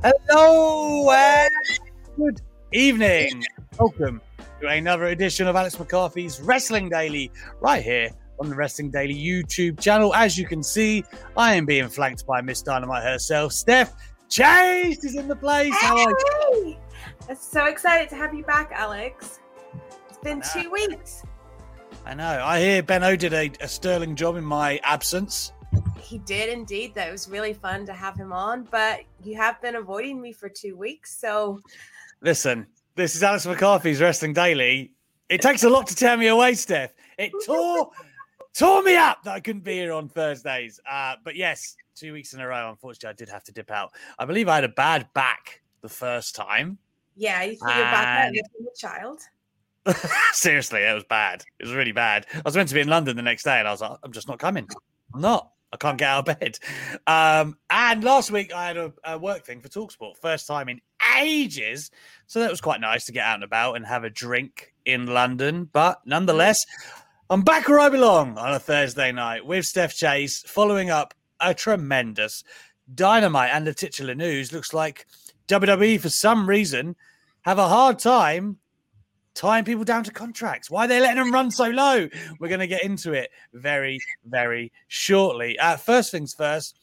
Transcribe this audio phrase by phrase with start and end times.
[0.00, 1.50] Hello and
[2.16, 2.40] good
[2.72, 3.42] evening.
[3.80, 4.20] Welcome
[4.60, 9.80] to another edition of Alex McCarthy's Wrestling Daily, right here on the Wrestling Daily YouTube
[9.80, 10.14] channel.
[10.14, 11.02] As you can see,
[11.36, 13.52] I am being flanked by Miss Dynamite herself.
[13.52, 13.92] Steph
[14.28, 15.74] Chase is in the place.
[15.80, 16.16] How are you?
[16.52, 16.78] Hey!
[17.28, 19.40] I'm so excited to have you back, Alex.
[20.08, 21.24] It's been two weeks.
[22.06, 22.44] I know.
[22.44, 25.52] I hear Benno did a, a sterling job in my absence.
[26.00, 26.94] He did indeed.
[26.94, 30.48] That was really fun to have him on, but you have been avoiding me for
[30.48, 31.18] two weeks.
[31.18, 31.60] So
[32.20, 34.92] Listen, this is Alex McCarthy's Wrestling Daily.
[35.28, 36.92] It takes a lot to tear me away, Steph.
[37.18, 37.90] It tore
[38.54, 40.80] tore me up that I couldn't be here on Thursdays.
[40.90, 42.70] Uh, but yes, two weeks in a row.
[42.70, 43.92] Unfortunately, I did have to dip out.
[44.18, 46.78] I believe I had a bad back the first time.
[47.16, 49.20] yeah, you threw your back out And- a child.
[50.32, 51.44] Seriously, it was bad.
[51.58, 52.26] It was really bad.
[52.34, 54.12] I was meant to be in London the next day, and I was like, I'm
[54.12, 54.68] just not coming.
[55.14, 55.50] I'm not.
[55.72, 56.58] I can't get out of bed.
[57.06, 60.80] Um, and last week I had a, a work thing for Talksport, first time in
[61.18, 61.90] ages.
[62.26, 65.06] So that was quite nice to get out and about and have a drink in
[65.06, 65.68] London.
[65.70, 66.64] But nonetheless,
[67.30, 71.52] I'm back where I belong on a Thursday night with Steph Chase, following up a
[71.52, 72.42] tremendous
[72.94, 74.52] dynamite and the titular news.
[74.52, 75.06] Looks like
[75.48, 76.96] WWE, for some reason,
[77.42, 78.58] have a hard time
[79.38, 80.68] tying people down to contracts.
[80.68, 82.08] Why are they letting them run so low?
[82.40, 85.56] We're going to get into it very, very shortly.
[85.60, 86.76] Uh, first things first.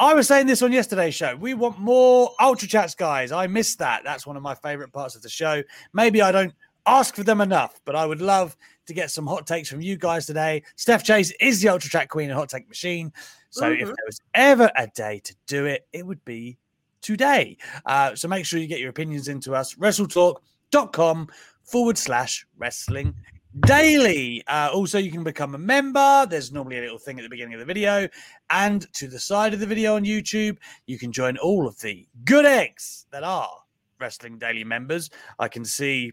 [0.00, 1.36] I was saying this on yesterday's show.
[1.36, 3.30] We want more Ultra Chats, guys.
[3.30, 4.02] I missed that.
[4.04, 5.62] That's one of my favorite parts of the show.
[5.92, 6.52] Maybe I don't
[6.86, 9.96] ask for them enough, but I would love to get some hot takes from you
[9.96, 10.64] guys today.
[10.74, 13.12] Steph Chase is the Ultra Chat Queen and Hot Take Machine.
[13.50, 13.86] So if Mhm.
[13.86, 16.58] there was ever a day to do it, it would be
[17.00, 17.56] today.
[17.86, 19.74] Uh, so make sure you get your opinions into us.
[19.76, 21.28] WrestleTalk.com
[21.66, 23.14] forward slash wrestling
[23.60, 24.42] daily.
[24.46, 26.26] Uh, also, you can become a member.
[26.28, 28.08] There's normally a little thing at the beginning of the video.
[28.50, 32.06] And to the side of the video on YouTube, you can join all of the
[32.24, 33.50] good eggs that are
[33.98, 35.10] Wrestling Daily members.
[35.38, 36.12] I can see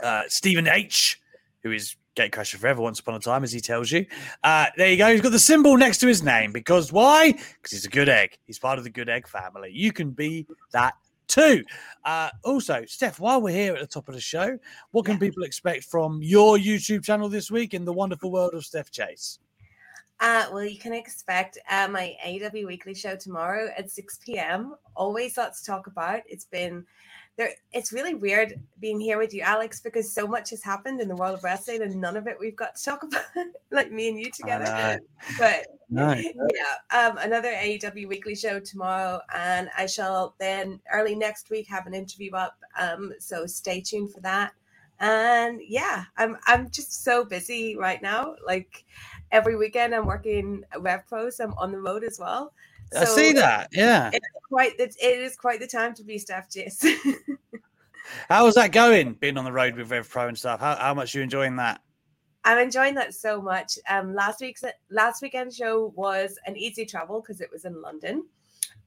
[0.00, 1.20] uh, Stephen H.,
[1.62, 4.06] who is Gatecrasher Forever once upon a time, as he tells you.
[4.42, 5.10] Uh, there you go.
[5.10, 7.32] He's got the symbol next to his name because why?
[7.32, 8.38] Because he's a good egg.
[8.46, 9.70] He's part of the good egg family.
[9.72, 10.94] You can be that
[11.28, 11.64] too.
[12.04, 14.58] Uh, also, Steph, while we're here at the top of the show,
[14.92, 18.64] what can people expect from your YouTube channel this week in the wonderful world of
[18.64, 19.38] Steph Chase?
[20.20, 24.74] Uh, well, you can expect uh, my AEW Weekly show tomorrow at 6 p.m.
[24.94, 26.22] Always lots to talk about.
[26.26, 26.86] It's been
[27.36, 27.50] there.
[27.72, 31.16] It's really weird being here with you, Alex, because so much has happened in the
[31.16, 33.24] world of wrestling, and none of it we've got to talk about,
[33.70, 34.64] like me and you together.
[34.64, 34.98] know.
[35.38, 36.12] But No.
[36.14, 36.28] yeah,
[36.90, 41.94] um, another AEW Weekly show tomorrow, and I shall then early next week have an
[41.94, 42.56] interview up.
[42.78, 44.52] Um, so stay tuned for that.
[44.98, 48.34] And yeah, I'm I'm just so busy right now.
[48.44, 48.84] Like
[49.30, 52.52] every weekend, I'm working Rev Pro, so I'm on the road as well.
[52.94, 53.68] I see that.
[53.72, 54.10] Yeah.
[54.12, 56.84] It's quite the, it is quite the time to be Steph Chase.
[58.28, 59.14] How was that going?
[59.14, 60.60] Being on the road with Rev Pro and stuff.
[60.60, 61.80] How, how much are you enjoying that?
[62.44, 63.76] I'm enjoying that so much.
[63.88, 68.24] Um, last week's last weekend show was an easy travel because it was in London,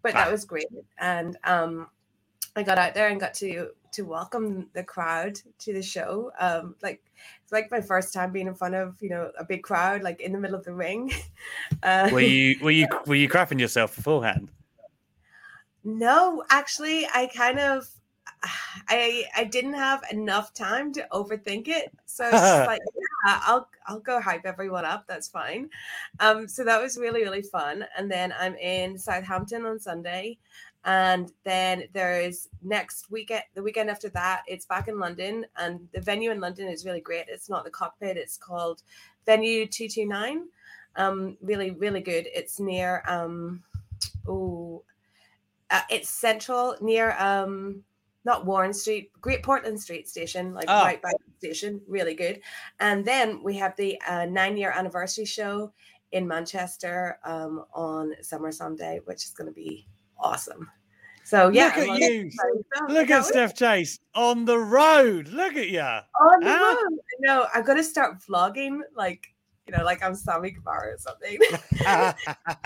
[0.02, 0.24] but Ah.
[0.24, 0.68] that was great.
[0.98, 1.88] And um,
[2.56, 6.32] I got out there and got to to welcome the crowd to the show.
[6.40, 7.02] Um, like
[7.44, 10.22] it's like my first time being in front of you know a big crowd, like
[10.22, 11.12] in the middle of the ring.
[11.84, 14.52] Uh, Were you were you were you crapping yourself beforehand?
[15.84, 17.88] No, actually, I kind of,
[18.90, 21.92] I I didn't have enough time to overthink it.
[22.06, 22.34] So it's
[22.68, 22.82] like,
[23.26, 25.06] I'll I'll go hype everyone up.
[25.08, 25.70] That's fine.
[26.20, 27.86] Um, so that was really really fun.
[27.98, 30.38] And then I'm in Southampton on Sunday,
[30.90, 36.02] and then there's next weekend, the weekend after that, it's back in London, and the
[36.02, 37.26] venue in London is really great.
[37.28, 38.82] It's not the cockpit; it's called
[39.24, 40.48] Venue Two Two Nine.
[40.96, 42.28] Um, really really good.
[42.34, 43.62] It's near um,
[44.28, 44.84] oh,
[45.70, 47.84] uh, it's central near um
[48.26, 50.84] not Warren Street, Great Portland Street Station, like Oh.
[50.84, 51.82] right by the station.
[51.88, 52.42] Really good.
[52.80, 55.72] And then we have the uh, nine year anniversary show
[56.14, 59.88] in Manchester um, on Summer Sunday, which is going to be
[60.18, 60.68] awesome.
[61.30, 62.32] So yeah, Look at you.
[62.32, 65.28] So, Look at Steph Chase on the road.
[65.28, 65.80] Look at you.
[65.80, 66.76] on the Huh?
[66.90, 67.00] road.
[67.20, 69.28] No, I'm going to start vlogging, like
[69.68, 71.38] you know, like I'm Sammy Guevara or something.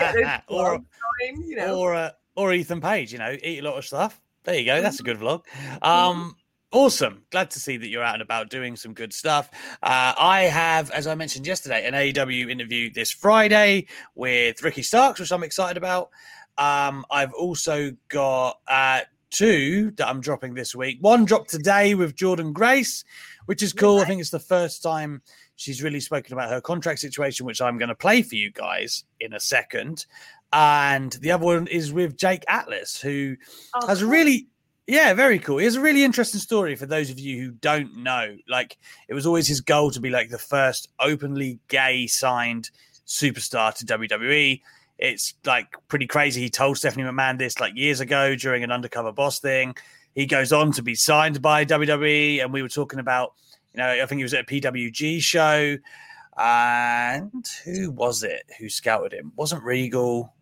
[0.48, 1.78] Or going, you know.
[1.78, 4.18] or uh, or Ethan Page, you know, eat a lot of stuff.
[4.44, 4.80] There you go.
[4.80, 5.20] That's a Mm-hmm.
[5.20, 5.82] good vlog.
[5.82, 6.34] Um,
[6.72, 7.22] awesome.
[7.30, 9.50] Glad to see that you're out and about doing some good stuff.
[9.82, 15.20] Uh, I have, as I mentioned yesterday, an AEW interview this Friday with Ricky Starks,
[15.20, 16.08] which I'm excited about.
[16.58, 20.98] Um, I've also got uh, two that I'm dropping this week.
[21.00, 23.04] One dropped today with Jordan Grace,
[23.46, 24.00] which is cool.
[24.00, 25.22] I think it's the first time
[25.56, 29.04] she's really spoken about her contract situation, which I'm going to play for you guys
[29.20, 30.06] in a second.
[30.52, 33.36] And the other one is with Jake Atlas, who
[33.74, 34.48] Oh, has a really
[34.86, 37.96] yeah very cool he has a really interesting story for those of you who don't
[37.96, 38.76] know like
[39.08, 42.70] it was always his goal to be like the first openly gay signed
[43.06, 44.60] superstar to wwe
[44.98, 49.12] it's like pretty crazy he told stephanie mcmahon this like years ago during an undercover
[49.12, 49.74] boss thing
[50.14, 53.34] he goes on to be signed by wwe and we were talking about
[53.72, 55.76] you know i think he was at a pwg show
[56.36, 60.32] and who was it who scouted him wasn't regal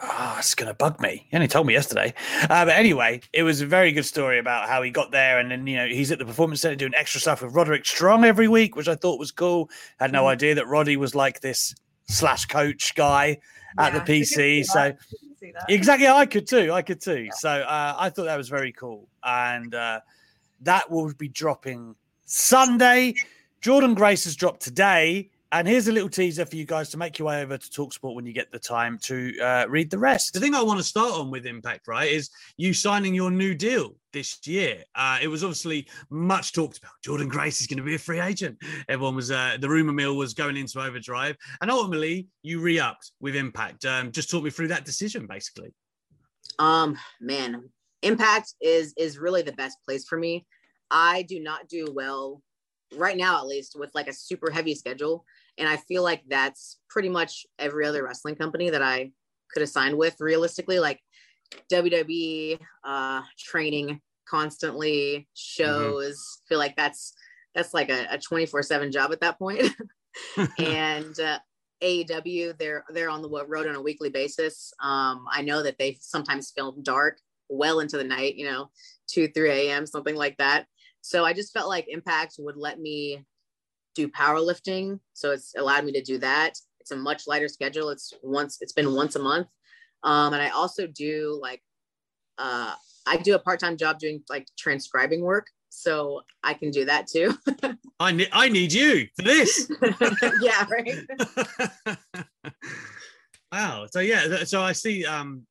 [0.00, 1.26] Ah, it's going to bug me.
[1.30, 2.14] He only told me yesterday.
[2.42, 5.38] Uh, but anyway, it was a very good story about how he got there.
[5.38, 8.24] And then, you know, he's at the Performance Center doing extra stuff with Roderick Strong
[8.24, 9.70] every week, which I thought was cool.
[10.00, 11.74] Had no idea that Roddy was like this
[12.06, 13.38] slash coach guy
[13.78, 14.64] at Yeah, the PC.
[14.64, 14.86] So, that.
[14.86, 15.64] I could see that.
[15.68, 16.72] exactly, I could too.
[16.72, 17.28] I could too.
[17.38, 19.08] So, uh, I thought that was very cool.
[19.22, 20.00] And uh,
[20.62, 23.14] that will be dropping Sunday.
[23.60, 25.30] Jordan Grace has dropped today.
[25.54, 28.16] And here's a little teaser for you guys to make your way over to Talksport
[28.16, 30.34] when you get the time to uh, read the rest.
[30.34, 33.54] The thing I want to start on with Impact, right, is you signing your new
[33.54, 34.82] deal this year.
[34.96, 36.90] Uh, it was obviously much talked about.
[37.04, 38.58] Jordan Grace is going to be a free agent.
[38.88, 41.36] Everyone was, uh, the rumor mill was going into overdrive.
[41.60, 43.84] And ultimately, you re upped with Impact.
[43.84, 45.72] Um, just talk me through that decision, basically.
[46.58, 47.70] Um, man,
[48.02, 50.46] Impact is is really the best place for me.
[50.90, 52.42] I do not do well
[52.96, 55.24] right now, at least, with like a super heavy schedule,
[55.58, 59.12] and I feel like that's pretty much every other wrestling company that I
[59.52, 60.16] could have signed with.
[60.20, 61.00] Realistically, like
[61.72, 66.40] WWE, uh, training constantly, shows.
[66.48, 67.14] Feel like that's
[67.54, 69.72] that's like a twenty four seven job at that point.
[70.58, 71.38] and uh,
[71.82, 74.72] AEW, they're they're on the road on a weekly basis.
[74.82, 77.18] Um, I know that they sometimes film dark,
[77.48, 78.70] well into the night, you know,
[79.08, 80.66] two, three a.m., something like that.
[81.00, 83.24] So I just felt like Impact would let me
[83.94, 86.58] do powerlifting, so it's allowed me to do that.
[86.80, 87.90] It's a much lighter schedule.
[87.90, 89.48] It's once it's been once a month,
[90.02, 91.62] um, and I also do like
[92.38, 92.74] uh,
[93.06, 97.06] I do a part time job doing like transcribing work, so I can do that
[97.06, 97.34] too.
[98.00, 99.70] I, ne- I need you for this.
[100.40, 101.96] yeah, right.
[103.52, 103.86] wow.
[103.90, 105.46] So, yeah, so I see um,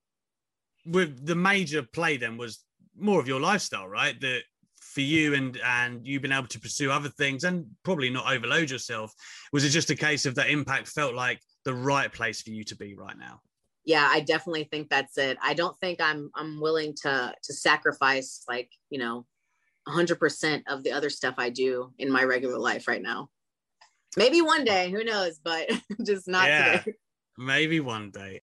[0.86, 2.64] with the major play then was
[2.98, 4.20] more of your lifestyle, right?
[4.22, 4.44] That
[4.94, 8.70] for you and and you've been able to pursue other things and probably not overload
[8.70, 9.14] yourself.
[9.52, 12.64] Was it just a case of that impact felt like the right place for you
[12.66, 13.42] to be right now?
[13.86, 18.46] yeah i definitely think that's it i don't think i'm i'm willing to to sacrifice
[18.48, 19.26] like you know
[19.90, 23.28] 100% of the other stuff i do in my regular life right now
[24.16, 25.70] maybe one day who knows but
[26.06, 26.78] just not Yeah.
[26.78, 26.94] today
[27.38, 28.42] Maybe one day.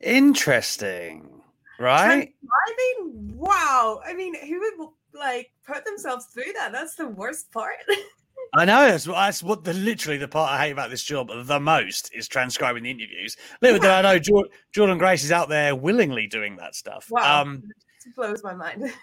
[0.00, 1.37] Interesting,
[1.78, 2.32] right?
[2.52, 4.00] I mean, wow.
[4.04, 6.72] I mean, who would like put themselves through that?
[6.72, 7.74] That's the worst part.
[8.54, 11.28] I know that's, what- that's what the literally the part I hate about this job
[11.44, 13.36] the most is transcribing the interviews.
[13.60, 17.08] Little did I know Jor- Jordan Grace is out there willingly doing that stuff.
[17.10, 17.42] Wow.
[17.42, 17.62] Um,
[18.06, 18.92] it blows my mind.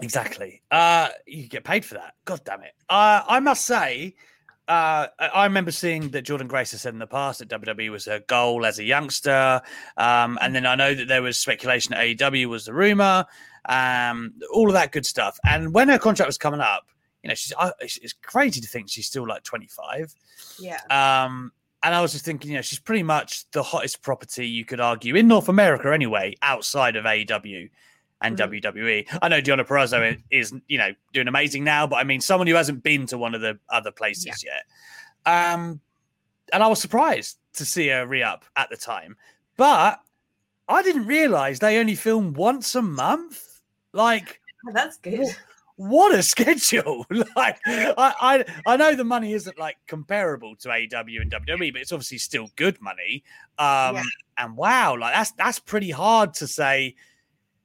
[0.00, 0.60] Exactly.
[0.72, 2.14] Uh, you get paid for that.
[2.24, 2.72] God damn it.
[2.88, 4.16] Uh, I must say,
[4.66, 8.06] uh, I remember seeing that Jordan Grace has said in the past that WWE was
[8.06, 9.60] her goal as a youngster.
[9.96, 13.26] Um, and then I know that there was speculation that AEW was the rumor,
[13.66, 15.38] um, all of that good stuff.
[15.44, 16.86] And when her contract was coming up,
[17.22, 20.14] you know, she's uh, it's, it's crazy to think she's still like 25.
[20.58, 20.80] Yeah.
[20.90, 21.52] Um,
[21.82, 24.80] and I was just thinking, you know, she's pretty much the hottest property you could
[24.80, 27.68] argue in North America anyway, outside of AEW.
[28.26, 29.06] And WWE.
[29.22, 32.54] I know Deonna Purrazzo is, you know, doing amazing now, but I mean, someone who
[32.54, 34.64] hasn't been to one of the other places yet.
[35.26, 35.80] Um,
[36.52, 39.16] and I was surprised to see her re up at the time,
[39.56, 40.00] but
[40.68, 43.60] I didn't realize they only film once a month.
[43.92, 45.26] Like, Oh, that's good.
[45.76, 47.04] what a schedule!
[47.36, 51.82] like, I, I I know the money isn't like comparable to AEW and WWE, but
[51.82, 53.24] it's obviously still good money.
[53.58, 54.02] Um, Yeah.
[54.38, 56.94] and wow, like that's that's pretty hard to say.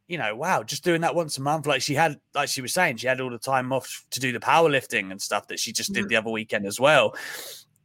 [0.09, 2.73] You know, wow, just doing that once a month, like she had, like she was
[2.73, 5.71] saying, she had all the time off to do the powerlifting and stuff that she
[5.71, 6.09] just did Mhm.
[6.09, 7.15] the other weekend as well.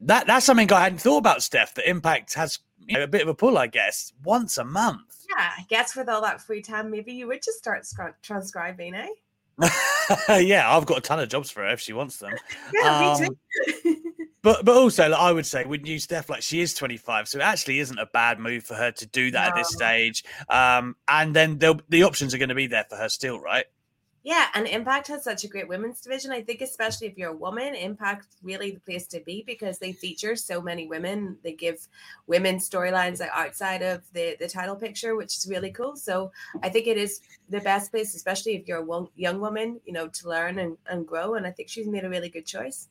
[0.00, 1.74] That that's something I hadn't thought about, Steph.
[1.74, 5.24] The Impact has you know, a bit of a pull, I guess, once a month.
[5.30, 8.94] Yeah, I guess with all that free time, maybe you would just start scri- transcribing,
[8.94, 9.08] eh?
[10.40, 12.32] yeah, I've got a ton of jobs for her if she wants them.
[12.74, 13.28] Yeah, Um, me
[13.82, 13.93] too.
[14.44, 17.38] But but also, like, I would say with new Steph, like she is 25, so
[17.38, 20.22] it actually isn't a bad move for her to do that at this stage.
[20.50, 23.64] Um, and then the options are going to be there for her still, right?
[24.22, 26.30] Yeah, and Impact has such a great women's division.
[26.30, 29.92] I think, especially if you're a woman, Impact really the place to be because they
[29.92, 31.38] feature so many women.
[31.42, 31.88] They give
[32.26, 35.96] women storylines outside of the the title picture, which is really cool.
[35.96, 36.32] So
[36.62, 40.08] I think it is the best place, especially if you're a young woman, you know,
[40.08, 41.34] to learn and, and grow.
[41.34, 42.88] And I think she's made a really good choice.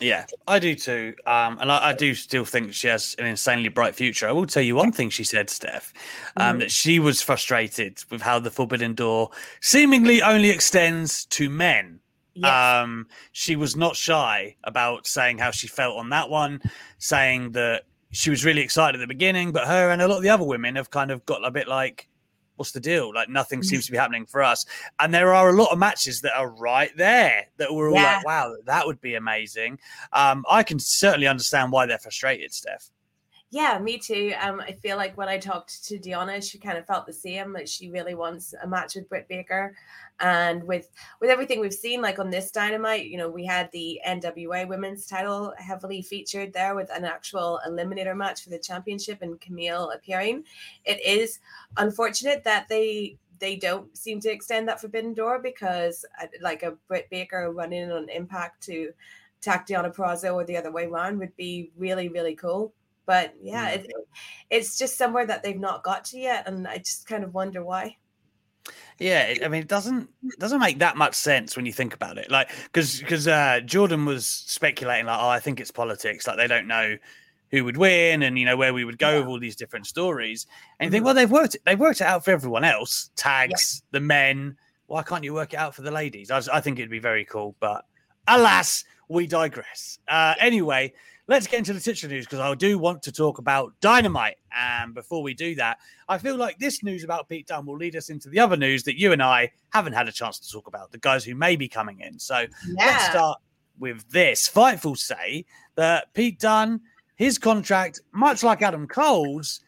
[0.00, 1.14] Yeah, I do too.
[1.24, 4.28] Um, and I, I do still think she has an insanely bright future.
[4.28, 5.92] I will tell you one thing she said, Steph,
[6.36, 6.60] um, Mhm.
[6.60, 12.00] that she was frustrated with how the Forbidden Door seemingly only extends to men.
[12.34, 12.50] Yes.
[12.82, 16.60] Um, she was not shy about saying how she felt on that one,
[16.98, 20.22] saying that she was really excited at the beginning, but her and a lot of
[20.24, 22.08] the other women have kind of got a bit like,
[22.56, 23.12] what's the deal?
[23.14, 23.66] Like nothing Mm-hmm.
[23.66, 24.64] seems to be happening for us.
[25.00, 28.16] And there are a lot of matches that are right there that we're all Yeah.
[28.16, 29.78] like, wow, that would be amazing.
[30.12, 32.90] Um, I can certainly understand why they're frustrated, Steph.
[33.50, 34.32] Yeah, me too.
[34.40, 37.52] Um, I feel like when I talked to Deonna, she kind of felt the same.
[37.52, 39.76] That she really wants a match with Britt Baker,
[40.20, 40.90] and with
[41.20, 45.06] with everything we've seen, like on this Dynamite, you know, we had the NWA Women's
[45.06, 50.44] Title heavily featured there with an actual eliminator match for the championship and Kamille appearing.
[50.84, 51.40] It is
[51.76, 56.72] unfortunate that they they don't seem to extend that Forbidden Door because, uh, like a
[56.88, 58.92] Britt Baker running on Impact to
[59.40, 62.72] attack Deonna Purrazzo or the other way around would be really really cool
[63.06, 63.92] but yeah, it,
[64.50, 67.64] it's just somewhere that they've not got to yet, and I just kind of wonder
[67.64, 67.96] why.
[68.98, 72.16] Yeah, I mean, it doesn't it doesn't make that much sense when you think about
[72.18, 72.30] it.
[72.30, 76.26] Like, because because uh, Jordan was speculating like, oh, I think it's politics.
[76.26, 76.96] Like they don't know
[77.50, 80.46] who would win and you know where we would go with all these different stories.
[80.78, 83.10] And you think, well, they've worked it, they've worked it out for everyone else.
[83.16, 84.56] Tags, the men.
[84.86, 86.30] Why can't you work it out for the ladies?
[86.30, 87.84] I, I think it'd be very cool, but
[88.28, 89.98] alas, we digress.
[90.08, 90.92] Uh, anyway,
[91.26, 94.36] let's get into the titular news because I do want to talk about Dynamite.
[94.56, 95.78] And before we do that,
[96.08, 98.82] I feel like this news about Pete Dunne will lead us into the other news
[98.84, 101.56] that you and I haven't had a chance to talk about, the guys who may
[101.56, 102.18] be coming in.
[102.18, 103.38] So let's start
[103.78, 104.48] with this.
[104.48, 106.80] Fightful say that Pete Dunne,
[107.16, 109.60] his contract, much like Adam Cole's,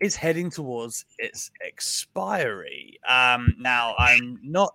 [0.00, 2.98] is heading towards its expiry.
[3.08, 4.74] Um, now, I'm not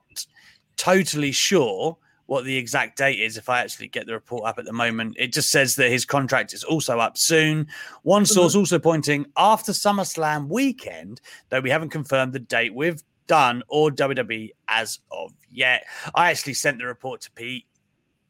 [0.78, 4.66] totally sure what the exact date is if I actually get the report up at
[4.66, 5.16] the moment.
[5.18, 7.68] It just says that his contract is also up soon.
[8.04, 8.34] One mm-hmm.
[8.34, 13.92] source also pointing after SummerSlam weekend, though we haven't confirmed the date with Dunne or
[13.92, 15.86] WWE as of yet.
[16.16, 17.66] I actually sent the report to Pete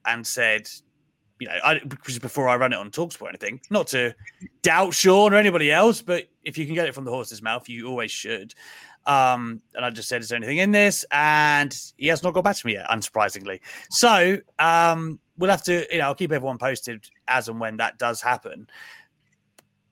[0.06, 0.70] and said,
[1.40, 4.16] you know, I, because before I run it on Talksport or anything, not to
[4.64, 7.70] doubt Sean or anybody else, but if you can get it from the horse's mouth,
[7.70, 8.54] you always should.
[9.08, 11.06] Um, and I just said, is there anything in this?
[11.12, 13.62] And he has not got back to me yet, unsurprisingly.
[13.90, 17.98] So um, we'll have to, you know, I'll keep everyone posted as and when that
[17.98, 18.68] does happen.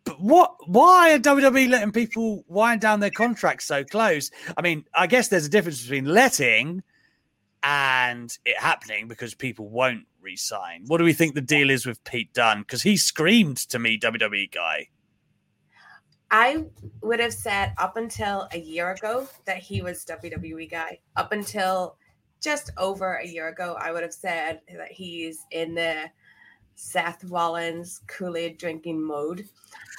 [0.03, 0.55] But what?
[0.67, 4.29] Why are WWE letting people wind down their contracts so close?
[4.55, 6.83] I mean, I guess there's a difference between letting
[7.63, 10.83] and it happening because people won't resign.
[10.85, 12.59] What do we think the deal is with Pete Dunne?
[12.59, 14.89] Because he screamed to me, WWE guy.
[16.37, 16.65] I
[17.01, 20.99] would have said up until a year ago that he was WWE guy.
[21.15, 21.95] Up until
[22.41, 26.11] just over a year ago, I would have said that he's in the
[26.75, 29.47] Seth Rollins Kool Aid drinking mode.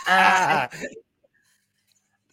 [0.07, 0.99] Uh, I, think,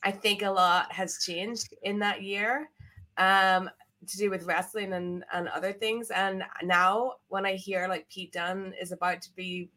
[0.04, 2.70] I think a lot has changed in that year
[3.18, 3.70] um,
[4.06, 6.12] to do with wrestling and, and other things.
[6.12, 9.70] And now, when I hear like Pete Dunne is about to be,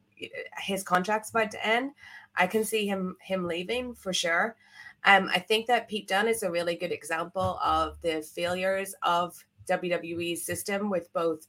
[0.59, 1.92] his contract's about to end,
[2.37, 4.57] I can see him him leaving for sure.
[5.05, 9.37] Um, I think that Pete Dunne is a really good example of the failures of
[9.69, 11.47] WWE's system with both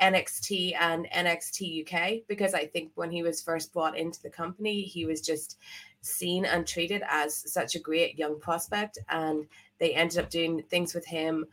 [0.00, 4.82] NXT and NXT UK because I think when he was first brought into the company,
[4.82, 5.58] he was just
[6.02, 9.46] seen and treated as such a great young prospect, and
[9.78, 11.46] they ended up doing things with him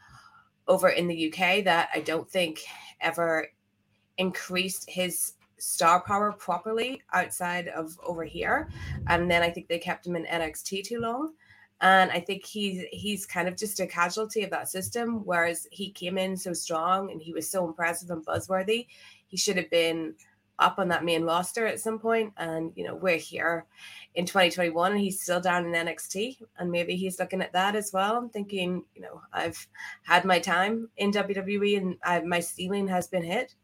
[0.68, 2.62] over in the UK that I don't think
[3.00, 3.48] ever
[4.18, 8.70] increased his star power properly outside of over here.
[9.08, 11.34] And then I think they kept him in NXT too long.
[11.82, 15.25] And I think he's he's kind of just a casualty of that system.
[15.25, 18.88] Whereas he came in so strong and he was so impressive and buzzworthy,
[19.27, 20.13] he should have been
[20.62, 22.34] up on that main roster at some point.
[22.38, 23.65] And you know, we're here
[24.15, 26.38] in 2021 and he's still down in NXT.
[26.58, 28.15] And maybe he's looking at that as well.
[28.15, 29.68] I'm thinking, you know, I've
[30.03, 33.56] had my time in WWE and I, my ceiling has been hit.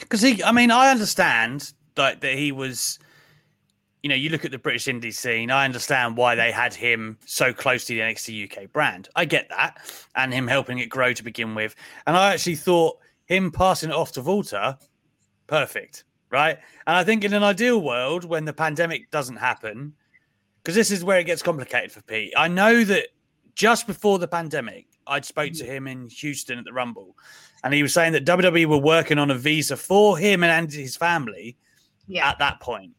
[0.00, 2.98] Because he, I mean, I understand like that he was.
[4.02, 5.50] You know, you look at the British indie scene.
[5.50, 9.10] I understand why they had him so close to the NXT UK brand.
[9.14, 9.76] I get that,
[10.14, 11.74] and him helping it grow to begin with.
[12.06, 14.78] And I actually thought him passing it off to WALTER,
[15.48, 16.58] perfect, right?
[16.86, 19.92] And I think in an ideal world, when the pandemic doesn't happen,
[20.62, 22.32] because this is where it gets complicated for Pete.
[22.36, 23.08] I know that
[23.54, 25.66] just before the pandemic, I'd spoke to mm.
[25.66, 27.16] him in Houston at the Rumble,
[27.64, 30.96] and he was saying that WWE were working on a visa for him and his
[30.96, 31.56] family
[32.06, 32.28] Yeah.
[32.28, 32.92] at that point.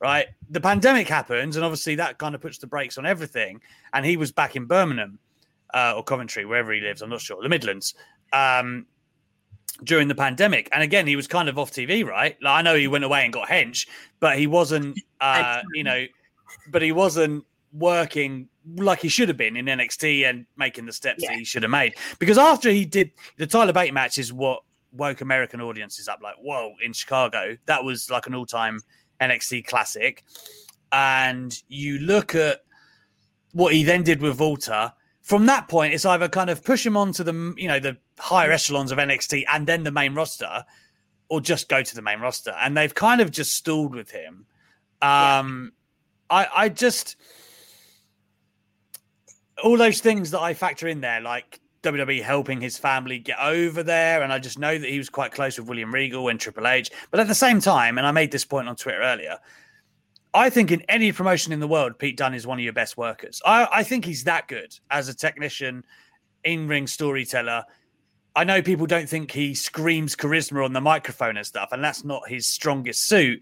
[0.00, 3.60] Right, the pandemic happens, and obviously that kind of puts the brakes on everything.
[3.92, 5.20] And he was back in Birmingham
[5.74, 7.02] uh, or Coventry, wherever he lives.
[7.02, 7.40] I'm not sure.
[7.40, 7.94] The Midlands
[8.32, 8.84] um,
[9.84, 12.04] during the pandemic, and again, he was kind of off TV.
[12.04, 13.86] Right, like, I know he went away and got hench,
[14.18, 14.98] but he wasn't.
[15.20, 16.04] Uh, you know,
[16.72, 21.26] but he wasn't working like he should have been in NXT and making the steps
[21.26, 21.94] that he should have made.
[22.18, 26.20] Because after he did the Tyler Bate match, is what woke American audiences up.
[26.22, 28.80] Like, whoa, in Chicago, that was like an all-time
[29.20, 30.24] NXT classic.
[30.92, 32.60] And you look at
[33.52, 34.92] what he then did with WALTER.
[35.22, 38.50] From that point, it's either kind of push him onto the you know the higher
[38.50, 40.64] echelons of NXT and then the main roster,
[41.28, 42.54] or just go to the main roster.
[42.60, 44.46] And they've kind of just stalled with him.
[45.00, 45.72] Um,
[46.28, 47.16] I I just
[49.62, 53.82] all those things that I factor in there, like WWE helping his family get over
[53.82, 56.66] there, and I just know that he was quite close with William Regal and Triple
[56.66, 56.90] H.
[57.10, 59.38] But at the same time, and I made this point on Twitter earlier,
[60.34, 62.96] I think in any promotion in the world, Pete Dunne is one of your best
[62.96, 63.42] workers.
[63.44, 65.84] I, I think he's that good as a technician,
[66.44, 67.64] in ring storyteller.
[68.34, 72.04] I know people don't think he screams charisma on the microphone and stuff, and that's
[72.04, 73.40] not his strongest suit.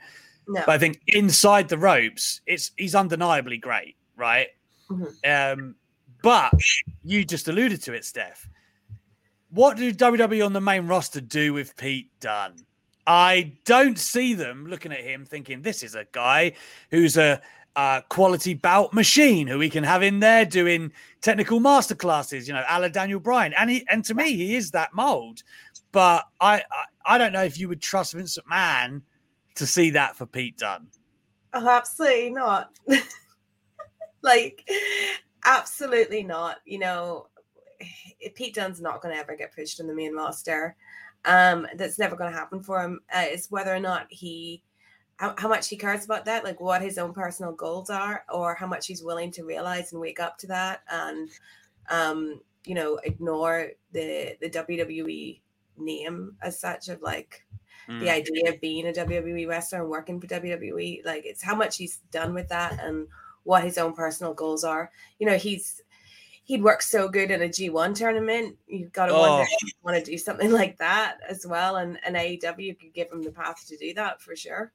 [0.48, 0.62] No.
[0.66, 4.48] But I think inside the ropes, it's he's undeniably great, right?
[5.24, 5.76] Um,
[6.22, 6.52] but
[7.04, 8.48] you just alluded to it, Steph.
[9.50, 12.56] What do WWE on the main roster do with Pete Dunne?
[13.06, 16.52] I don't see them looking at him thinking this is a guy
[16.90, 17.40] who's a,
[17.76, 22.64] uh quality bout machine who we can have in there doing technical masterclasses, you know,
[22.68, 23.52] a Daniel Bryan.
[23.56, 25.44] And he and to me, he is that mold.
[25.92, 29.02] But I, I I don't know if you would trust Vince McMahon
[29.54, 30.88] to see that for Pete Dunne.
[31.52, 32.70] Oh, absolutely not.
[34.22, 34.68] like,
[35.44, 36.58] absolutely not.
[36.64, 37.26] You know,
[38.34, 40.76] Pete Dunne's not going to ever get pushed in the main roster.
[41.24, 43.00] Um, that's never going to happen for him.
[43.14, 44.62] Uh, it's whether or not he,
[45.16, 48.54] how, how much he cares about that, like what his own personal goals are, or
[48.54, 51.28] how much he's willing to realize and wake up to that, and
[51.90, 55.40] um, you know, ignore the the WWE
[55.76, 57.44] name as such of like
[57.90, 58.00] Mm.
[58.00, 61.04] the idea of being a WWE wrestler and working for WWE.
[61.04, 63.08] Like it's how much he's done with that and
[63.44, 64.90] what his own personal goals are.
[65.18, 65.80] You know, he's
[66.44, 68.56] he'd work so good in a G1 tournament.
[68.66, 69.42] You've got to wonder Oh.
[69.42, 71.76] if he'd want to do something like that as well.
[71.76, 74.72] And and AEW could give him the path to do that for sure.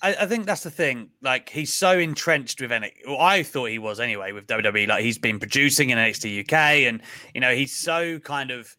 [0.00, 1.10] I, I think that's the thing.
[1.22, 3.06] Like he's so entrenched with NXT.
[3.06, 4.86] Well, I thought he was anyway with WWE.
[4.88, 6.52] Like he's been producing in NXT UK,
[6.88, 7.02] and
[7.34, 8.76] you know he's so kind of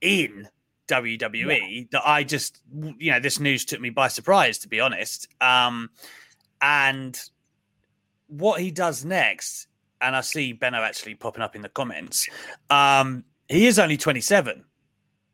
[0.00, 0.48] in
[0.88, 2.60] WWE that I just
[2.98, 5.28] you know this news took me by surprise to be honest.
[5.40, 5.90] Um,
[6.60, 7.18] and
[8.28, 9.66] what he does next,
[10.00, 12.28] and I see Benno actually popping up in the comments.
[12.70, 14.64] Um, he is only twenty seven.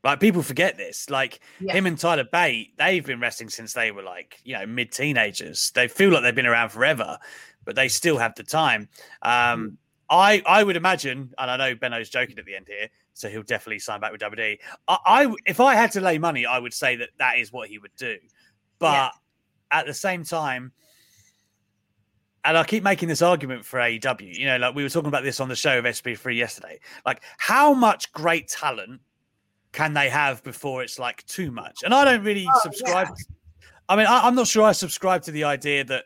[0.02, 1.09] Like people forget this.
[1.09, 1.72] Like Yeah.
[1.72, 5.70] him and Tyler Bate, they've been wrestling since they were like, you know, mid teenagers.
[5.74, 7.18] They feel like they've been around forever,
[7.64, 8.88] but they still have the time.
[9.22, 9.78] Um,
[10.11, 13.42] I I would imagine, and I know Benno's joking at the end here, so he'll
[13.42, 14.59] definitely sign back with WWE.
[14.88, 17.68] I, I if I had to lay money, I would say that that is what
[17.70, 18.18] he would do.
[18.78, 19.11] But Yeah.
[19.70, 20.72] at the same time,
[22.44, 24.37] and I keep making this argument for AEW.
[24.37, 26.78] You know, like we were talking about this on the show of SP3 yesterday.
[27.07, 29.00] Like, how much great talent
[29.72, 31.78] can they have before it's like too much?
[31.85, 33.09] And I don't really Oh, subscribe.
[33.88, 36.04] I mean, I, I'm not sure I subscribe to the idea that,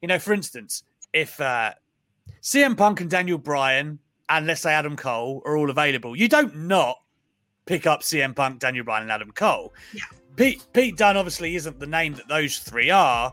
[0.00, 1.72] you know, for instance, if uh,
[2.42, 6.54] CM Punk and Daniel Bryan and let's say Adam Cole are all available, you don't
[6.56, 6.96] not
[7.66, 9.74] pick up CM Punk, Daniel Bryan, and Adam Cole.
[9.92, 10.02] Yeah.
[10.36, 13.32] Pete Pete Dunne obviously isn't the name that those three are,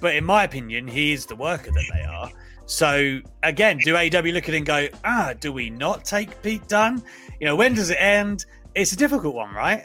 [0.00, 2.30] but in my opinion, he is the worker that they are.
[2.66, 6.66] So again, do AEW look at it and go, ah, do we not take Pete
[6.68, 7.02] Dunne?
[7.40, 8.46] You know, when does it end?
[8.74, 9.84] It's a difficult one, right?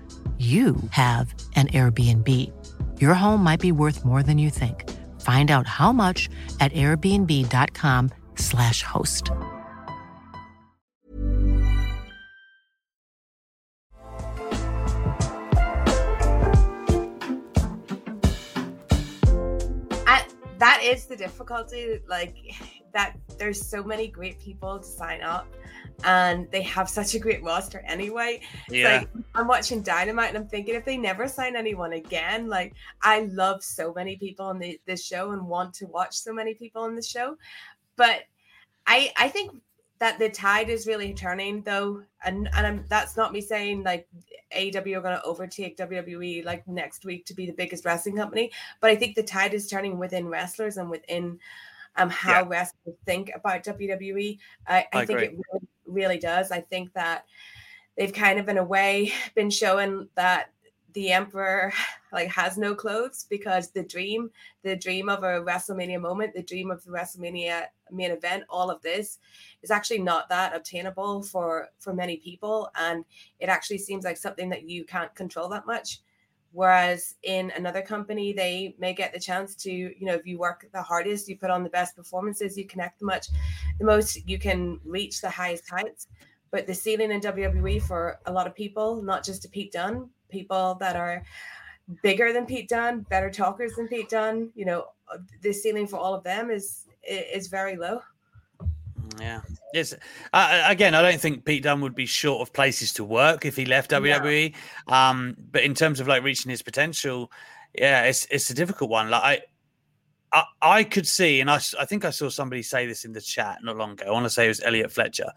[0.41, 2.27] you have an Airbnb.
[2.99, 4.89] Your home might be worth more than you think.
[5.21, 9.29] Find out how much at airbnb.com/slash host.
[20.07, 20.25] I,
[20.57, 21.99] that is the difficulty.
[22.09, 22.35] Like
[22.93, 25.47] that, there's so many great people to sign up,
[26.03, 28.41] and they have such a great roster anyway.
[28.69, 28.99] Yeah.
[28.99, 33.21] Like I'm watching Dynamite, and I'm thinking if they never sign anyone again, like I
[33.31, 36.83] love so many people on the, this show and want to watch so many people
[36.83, 37.37] on the show,
[37.95, 38.21] but
[38.87, 39.51] I I think
[39.99, 44.07] that the tide is really turning though, and and I'm, that's not me saying like
[44.55, 48.51] AEW are going to overtake WWE like next week to be the biggest wrestling company,
[48.79, 51.39] but I think the tide is turning within wrestlers and within
[51.95, 52.47] um how Yeah.
[52.47, 54.39] wrestlers think about WWE.
[54.67, 55.25] I, I, I think agree.
[55.25, 56.51] it really, really does.
[56.51, 57.25] I think that
[57.97, 60.51] they've kind of in a way been showing that
[60.93, 61.71] the emperor
[62.11, 64.29] like has no clothes because the dream
[64.63, 68.81] the dream of a wrestlemania moment the dream of the wrestlemania main event all of
[68.81, 69.19] this
[69.61, 73.05] is actually not that obtainable for for many people and
[73.39, 75.99] it actually seems like something that you can't control that much
[76.53, 80.67] whereas in another company they may get the chance to you know if you work
[80.73, 83.27] the hardest you put on the best performances you connect the much
[83.79, 86.07] the most you can reach the highest heights
[86.51, 90.09] but the ceiling in WWE for a lot of people, not just to Pete Dunne,
[90.29, 91.23] people that are
[92.03, 94.87] bigger than Pete Dunne, better talkers than Pete Dunne, you know,
[95.41, 98.01] the ceiling for all of them is is very low.
[99.19, 99.41] Yeah.
[99.73, 99.93] Yes.
[100.33, 103.55] Uh, again, I don't think Pete Dunne would be short of places to work if
[103.55, 104.53] he left WWE.
[104.87, 107.31] Um, but in terms of like reaching his potential,
[107.77, 109.09] yeah, it's it's a difficult one.
[109.09, 109.23] Like
[110.33, 113.13] I, I, I could see, and I, I think I saw somebody say this in
[113.13, 114.05] the chat not long ago.
[114.07, 115.31] I want to say it was Elliot Fletcher.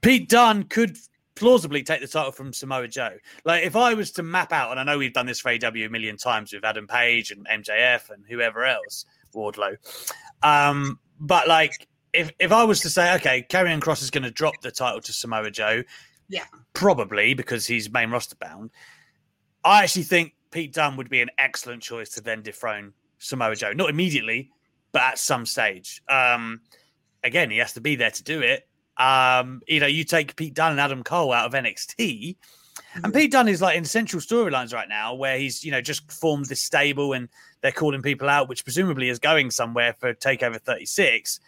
[0.00, 0.96] Pete Dunne could
[1.34, 3.16] plausibly take the title from Samoa Joe.
[3.44, 5.86] Like if I was to map out, and I know we've done this for AEW
[5.86, 9.76] a million times with Adam Page and MJF and whoever else, Wardlow.
[10.42, 14.30] Um, but like if if I was to say, okay, Karrion Kross is going to
[14.30, 15.82] drop the title to Samoa Joe,
[16.28, 16.44] Yeah.
[16.72, 18.70] probably because he's main roster bound.
[19.64, 23.72] I actually think Pete Dunne would be an excellent choice to then dethrone Samoa Joe.
[23.72, 24.50] Not immediately,
[24.92, 26.02] but at some stage.
[26.08, 26.60] Um,
[27.22, 28.66] again, he has to be there to do it.
[28.96, 32.36] Um, you know, you take Pete Dunne and Adam Cole out of NXT,
[33.02, 36.10] and Pete Dunne is like in central storylines right now, where he's you know just
[36.10, 37.28] formed this stable and
[37.60, 41.40] they're calling people out, which presumably is going somewhere for Takeover 36.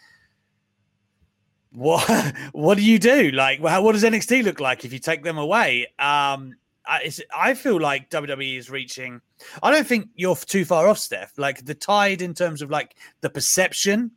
[1.73, 3.31] What what do you do?
[3.31, 5.87] Like, what does NXT look like if you take them away?
[5.99, 6.55] Um,
[6.85, 9.21] I, I feel like WWE is reaching.
[9.61, 11.37] I don't think you're too far off, Steph.
[11.37, 14.11] Like the tide in terms of like the perception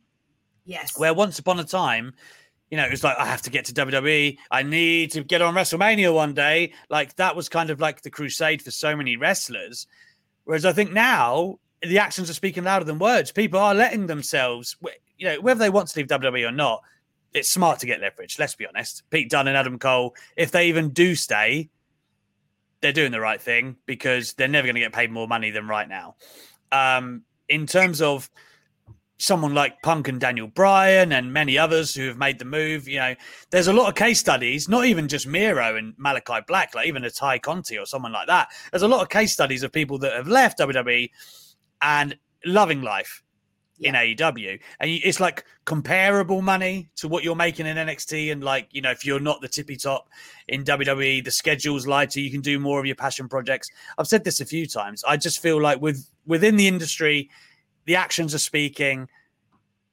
[0.65, 0.97] Yes.
[0.99, 2.13] where once upon a time,
[2.69, 4.37] you know, it was like I have to get to WWE.
[4.51, 6.73] I need to get on WrestleMania one day.
[6.89, 9.87] Like that was kind of like the crusade for so many wrestlers.
[10.43, 13.31] Whereas I think now the actions are speaking louder than words.
[13.31, 14.75] People are letting themselves,
[15.17, 16.83] you know, whether they want to leave WWE or not,
[17.33, 18.39] it's smart to get leverage.
[18.39, 19.03] Let's be honest.
[19.09, 21.69] Pete Dunne and Adam Cole, if they even do stay,
[22.81, 25.67] they're doing the right thing because they're never going to get paid more money than
[25.67, 26.15] right now.
[26.71, 28.29] Um, in terms of
[29.17, 32.99] someone like Punk and Daniel Bryan and many others who have made the move, you
[32.99, 33.15] know,
[33.49, 37.03] there's a lot of case studies, not even just Miro and Malachi Black, like even
[37.03, 38.49] a Tay Conti or someone like that.
[38.71, 41.09] There's a lot of case studies of people that have left WWE
[41.81, 43.23] and loving life
[43.79, 44.59] in AEW.
[44.79, 48.31] And it's like comparable money to what you're making in NXT.
[48.31, 50.09] And like, you know, if you're not the tippy top
[50.47, 53.69] in WWE, the schedule's lighter, you can do more of your passion projects.
[53.97, 55.03] I've said this a few times.
[55.07, 57.29] I just feel like with within the industry,
[57.85, 59.07] the actions are speaking,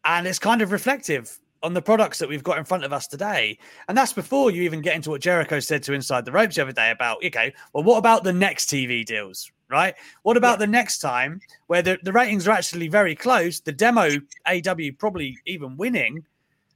[0.05, 3.07] and it's kind of reflective on the products that we've got in front of us
[3.07, 3.59] today.
[3.89, 6.63] And that's before you even get into what Jericho said to Inside the Ropes the
[6.63, 9.51] other day about, okay, well, what about the next TV deals?
[9.71, 9.95] right?
[10.23, 10.67] What about yeah.
[10.67, 14.09] the next time where the, the ratings are actually very close, the demo
[14.47, 16.25] AEW probably even winning?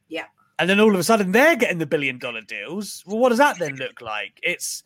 [0.09, 0.25] Yeah.
[0.59, 3.05] And then all of a sudden they're getting the billion dollar deals.
[3.07, 4.41] Well, what does that then look like?
[4.43, 4.83] It's,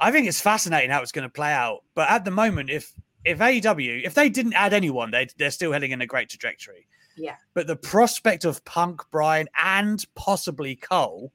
[0.00, 1.82] I think it's fascinating how it's going to play out.
[1.94, 5.72] But at the moment, if if AEW, if they didn't add anyone, they they're still
[5.72, 6.86] heading in a great trajectory.
[7.16, 7.36] Yeah.
[7.54, 11.32] But the prospect of Punk, Bryan, and possibly Cole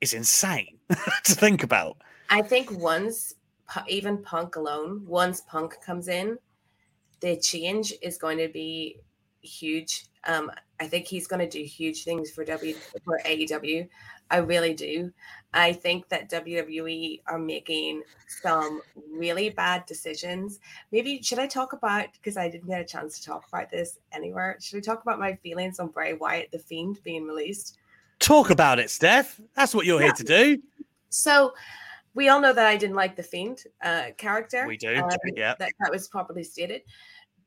[0.00, 0.78] is insane
[1.24, 1.96] to think about.
[2.30, 3.34] I think once
[3.88, 6.38] even Punk alone, once Punk comes in,
[7.20, 8.98] the change is going to be
[9.40, 10.06] huge.
[10.24, 13.88] Um, I think he's going to do huge things for W for AEW.
[14.32, 15.12] I really do.
[15.52, 18.80] I think that WWE are making some
[19.12, 20.58] really bad decisions.
[20.90, 23.98] Maybe should I talk about because I didn't get a chance to talk about this
[24.12, 24.56] anywhere.
[24.60, 27.76] Should I talk about my feelings on Bray Wyatt, the Fiend, being released?
[28.18, 29.38] Talk about it, Steph.
[29.54, 30.06] That's what you're yeah.
[30.06, 30.62] here to do.
[31.10, 31.52] So
[32.14, 34.66] we all know that I didn't like the Fiend uh, character.
[34.66, 35.54] We do, um, yeah.
[35.58, 36.82] That, that was properly stated.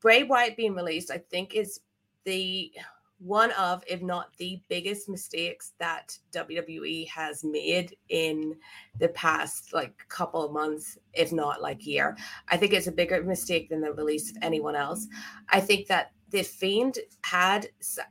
[0.00, 1.80] Bray Wyatt being released, I think, is
[2.24, 2.70] the
[3.18, 8.54] one of, if not the biggest mistakes that WWE has made in
[8.98, 12.16] the past like couple of months, if not like year.
[12.48, 15.06] I think it's a bigger mistake than the release of anyone else.
[15.48, 17.68] I think that the Fiend had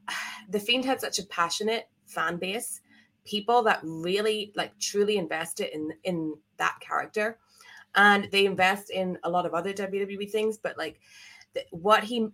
[0.49, 2.81] the Fiend had such a passionate fan base
[3.25, 7.37] people that really like truly invested in in that character
[7.95, 10.99] and they invest in a lot of other WWE things but like
[11.71, 12.27] what he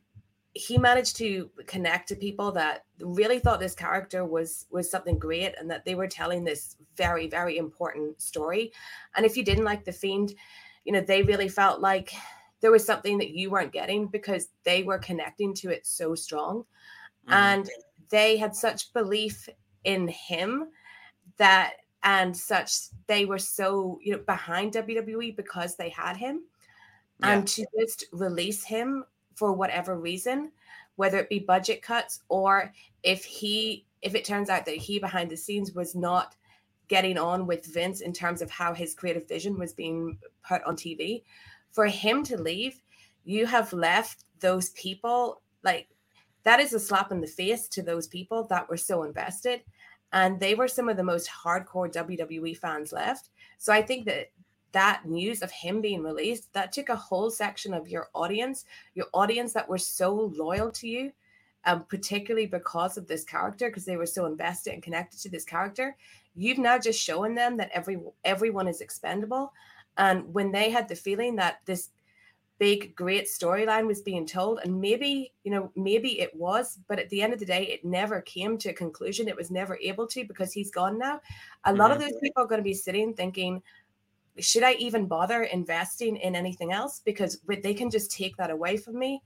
[0.54, 5.56] he managed to connect to people that really thought this character was was something great
[5.58, 8.72] and that they were telling this very very important story
[9.16, 10.34] and if you didn't like the fiend
[10.84, 12.14] you know they really felt like
[12.60, 16.60] there was something that you weren't getting because they were connecting to it so strong
[17.28, 17.34] mm.
[17.34, 17.70] and
[18.10, 19.48] they had such belief
[19.84, 20.68] in him
[21.38, 22.74] that and such
[23.08, 26.44] they were so you know behind WWE because they had him
[27.20, 27.34] yeah.
[27.34, 30.52] and to just release him for whatever reason
[30.96, 32.72] whether it be budget cuts or
[33.04, 36.36] if he if it turns out that he behind the scenes was not
[36.88, 40.18] getting on with Vince in terms of how his creative vision was being
[40.48, 41.24] put on TV
[41.72, 42.82] for him to leave
[43.24, 45.88] you have left those people like
[46.44, 49.62] that is a slap in the face to those people that were so invested
[50.14, 53.30] and they were some of the most hardcore WWE fans left.
[53.58, 54.32] So I think that
[54.72, 59.08] that news of him being released that took a whole section of your audience, your
[59.14, 61.12] audience that were so loyal to you,
[61.66, 65.46] um, particularly because of this character, because they were so invested and connected to this
[65.46, 65.96] character.
[66.36, 69.54] You've now just shown them that every everyone is expendable,
[69.98, 71.90] and when they had the feeling that this
[72.62, 77.10] big great storyline was being told and maybe you know maybe it was but at
[77.10, 80.06] the end of the day it never came to a conclusion it was never able
[80.06, 81.20] to because he's gone now
[81.66, 82.12] a lot of mm-hmm.
[82.12, 83.60] those people are going to be sitting thinking
[84.42, 87.02] should i even bother investing in anything else?
[87.04, 89.22] Because they can just take that away from me.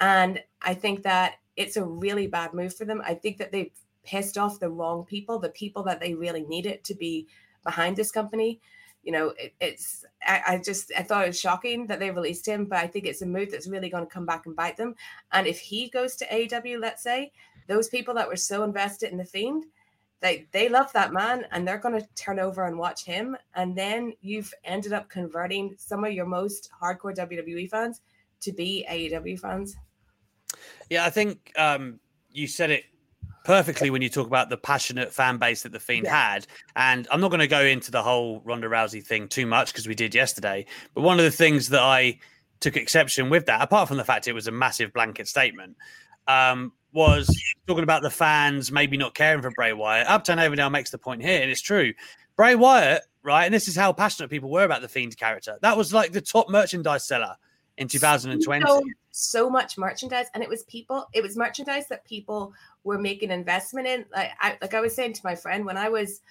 [0.00, 3.02] And i think that it's a really bad move for them.
[3.04, 6.82] I think that they've pissed off the wrong people the people that they really needed
[6.84, 7.26] to be
[7.64, 8.60] behind this company.
[9.02, 12.46] You know, it, it's I, I, just I thought it was shocking that they released
[12.46, 14.76] him, but I think it's a move that's really going to come back and bite
[14.76, 14.94] them.
[15.32, 17.32] And if he goes to AEW, let's say,
[17.66, 19.64] those people that were so invested in the Fiend,
[20.20, 23.36] they they love that man and they're going to turn over and watch him.
[23.54, 28.00] And then you've ended up converting some of your most hardcore WWE fans
[28.40, 29.76] to be AEW fans.
[30.88, 32.84] Yeah, I think um, you said it
[33.44, 36.32] perfectly when you talk about the passionate fan base that the Fiend yeah.
[36.32, 36.46] had.
[36.76, 39.88] And I'm not going to go into the whole Ronda Rousey thing too much because
[39.88, 40.66] we did yesterday.
[40.94, 42.18] But one of the things that I
[42.60, 45.76] took exception with that, apart from the fact it was a massive blanket statement,
[46.30, 47.34] um, was
[47.66, 50.08] talking about the fans maybe not caring for Bray Wyatt.
[50.08, 51.92] Uptown Avondale makes the point here, and it's true.
[52.36, 53.44] Bray Wyatt, right?
[53.44, 55.58] And this is how passionate people were about the Fiend character.
[55.62, 57.36] That was like the top merchandise seller
[57.76, 58.64] in 2020.
[58.66, 61.06] So, so much merchandise, and it was people.
[61.12, 62.52] It was merchandise that people
[62.84, 64.04] were making investment in.
[64.14, 66.22] Like I, like I was saying to my friend when I was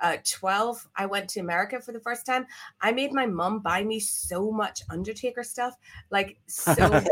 [0.00, 2.46] uh, 12, I went to America for the first time.
[2.80, 5.76] I made my mom buy me so much Undertaker stuff,
[6.10, 7.06] like so much.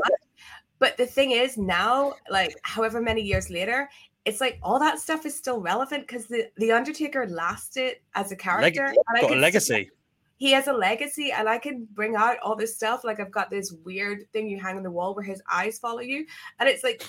[0.79, 3.89] But the thing is, now, like however many years later,
[4.25, 8.37] it's like all that stuff is still relevant because the, the Undertaker lasted as a
[8.37, 8.93] character.
[9.15, 9.91] Leg- got a legacy.
[10.39, 13.05] He has a legacy, and I can bring out all this stuff.
[13.05, 16.01] Like I've got this weird thing you hang on the wall where his eyes follow
[16.01, 16.27] you,
[16.59, 17.03] and it's like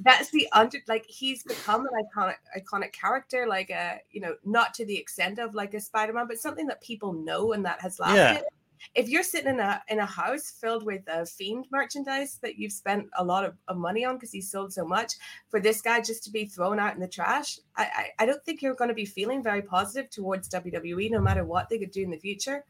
[0.00, 4.34] that's the under like he's become an iconic iconic character like a uh, you know
[4.44, 7.80] not to the extent of like a spider-man but something that people know and that
[7.80, 8.55] has lasted yeah.
[8.94, 12.72] If you're sitting in a in a house filled with uh, fiend merchandise that you've
[12.72, 15.14] spent a lot of, of money on because he sold so much
[15.48, 18.44] for this guy just to be thrown out in the trash i i, I don't
[18.44, 21.90] think you're going to be feeling very positive towards wwe no matter what they could
[21.90, 22.64] do in the future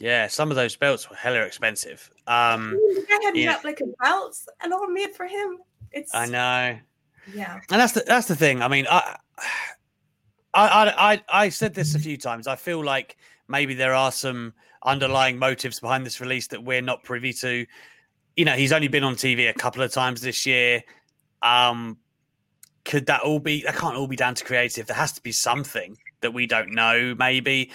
[0.00, 2.10] yeah, some of those belts were hella expensive.
[2.26, 2.78] Um,
[3.10, 3.54] I had yeah.
[3.54, 5.58] replica belts and all made for him.
[5.92, 6.78] It's I know.
[7.34, 7.60] Yeah.
[7.70, 8.62] And that's the that's the thing.
[8.62, 9.16] I mean, I
[10.54, 12.46] I I I said this a few times.
[12.46, 13.16] I feel like
[13.48, 17.66] maybe there are some underlying motives behind this release that we're not privy to.
[18.36, 20.82] You know, he's only been on TV a couple of times this year.
[21.42, 21.98] Um
[22.84, 24.86] could that all be that can't all be down to creative.
[24.86, 27.70] There has to be something that we don't know, maybe.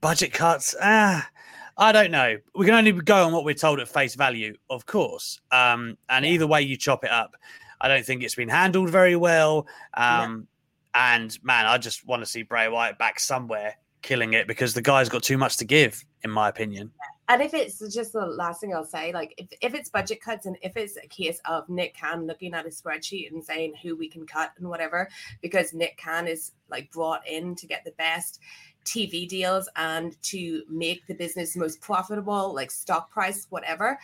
[0.00, 1.28] Budget cuts, ah,
[1.76, 2.38] I don't know.
[2.54, 5.40] We can only go on what we're told at face value, of course.
[5.52, 6.32] Um, and yeah.
[6.32, 7.36] either way you chop it up,
[7.80, 9.66] I don't think it's been handled very well.
[9.94, 10.48] Um,
[10.94, 11.14] yeah.
[11.14, 14.80] And man, I just want to see Bray Wyatt back somewhere killing it because the
[14.80, 16.92] guy's got too much to give, in my opinion.
[17.28, 20.46] And if it's just the last thing I'll say, like if, if it's budget cuts
[20.46, 23.96] and if it's a case of Nick Khan looking at a spreadsheet and saying who
[23.96, 25.08] we can cut and whatever,
[25.42, 28.38] because Nick Khan is like brought in to get the best
[28.84, 33.98] TV deals and to make the business most profitable, like stock price, whatever.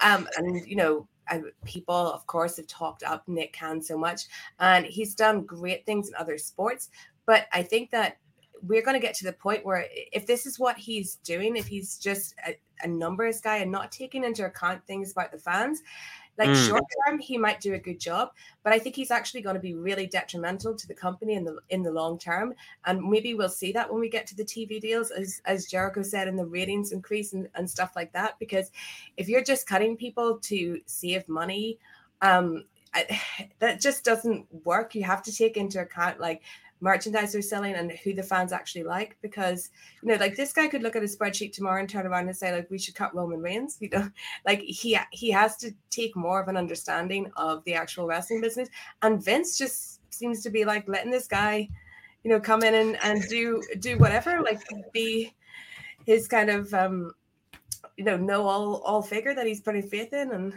[0.00, 4.22] Um, and you know, and people, of course, have talked up Nick Khan so much,
[4.58, 6.90] and he's done great things in other sports.
[7.24, 8.18] But I think that
[8.66, 11.66] we're going to get to the point where if this is what he's doing, if
[11.66, 15.82] he's just a, a numbers guy and not taking into account things about the fans,
[16.36, 16.66] like mm.
[16.66, 18.30] short term, he might do a good job,
[18.62, 21.58] but I think he's actually going to be really detrimental to the company in the
[21.70, 22.54] in the long term.
[22.86, 26.02] And maybe we'll see that when we get to the TV deals, as as Jericho
[26.02, 28.38] said, and the ratings increase and, and stuff like that.
[28.38, 28.72] Because
[29.16, 31.78] if you're just cutting people to save money,
[32.20, 33.20] um, I,
[33.60, 34.94] that just doesn't work.
[34.94, 36.42] You have to take into account like
[36.80, 39.70] merchandise they're selling and who the fans actually like because
[40.02, 42.36] you know like this guy could look at a spreadsheet tomorrow and turn around and
[42.36, 44.08] say like we should cut roman reigns you know?
[44.44, 48.68] Like he he has to take more of an understanding of the actual wrestling business.
[49.02, 51.68] And vince just seems to be like letting this guy
[52.22, 55.34] you know come in and, and do do whatever like be
[56.06, 57.12] his kind of um
[57.96, 60.32] you know know all all figure that he's putting faith in.
[60.32, 60.54] And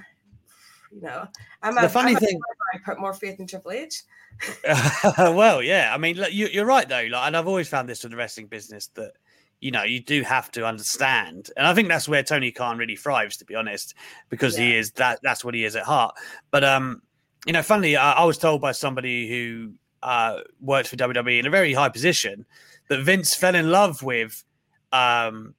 [0.98, 1.28] you know
[1.62, 2.40] i'm the a, funny I'm thing
[2.74, 4.04] i put more faith in triple h
[5.18, 5.92] well, yeah.
[5.94, 7.08] I mean, look, you, are right though.
[7.10, 9.14] Like, and I've always found this with the wrestling business that
[9.60, 12.96] you know you do have to understand, and I think that's where Tony Khan really
[12.96, 13.96] thrives, to be honest,
[14.30, 14.66] because yeah.
[14.66, 15.20] he is that.
[15.24, 16.16] That's what he is at heart.
[16.52, 17.02] But um,
[17.46, 21.48] you know, funnily, I, I was told by somebody who uh worked for WWE in
[21.48, 22.46] a very high position
[22.88, 24.44] that Vince fell in love with
[24.92, 25.56] um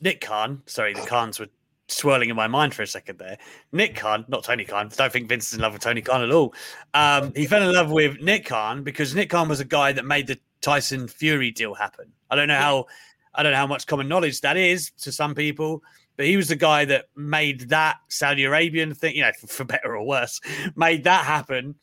[0.00, 0.62] Nick Khan.
[0.66, 1.48] Sorry, the Khans were
[1.88, 3.38] swirling in my mind for a second there.
[3.72, 4.86] Nick Khan, not Tony Khan.
[4.86, 6.54] I don't think Vince is in love with Tony Khan at all.
[6.94, 10.04] Um, he fell in love with Nick Khan because Nick Khan was a guy that
[10.04, 12.12] made the Tyson Fury deal happen.
[12.30, 12.86] I don't know how
[13.34, 15.82] I don't know how much common knowledge that is to some people,
[16.16, 19.64] but he was the guy that made that Saudi Arabian thing, you know, for, for
[19.64, 20.40] better or worse,
[20.74, 21.74] made that happen.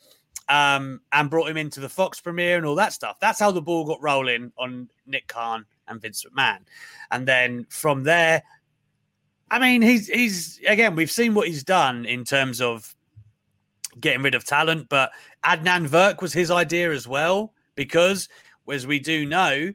[0.49, 3.17] Um, and brought him into the Fox premiere and all that stuff.
[3.21, 6.59] That's how the ball got rolling on Nick Khan and Vince McMahon.
[7.11, 8.43] And then from there,
[9.53, 12.95] I mean, he's he's again, we've seen what he's done in terms of
[13.99, 15.11] getting rid of talent, but
[15.45, 18.29] Adnan Virk was his idea as well, because
[18.71, 19.71] as we do know,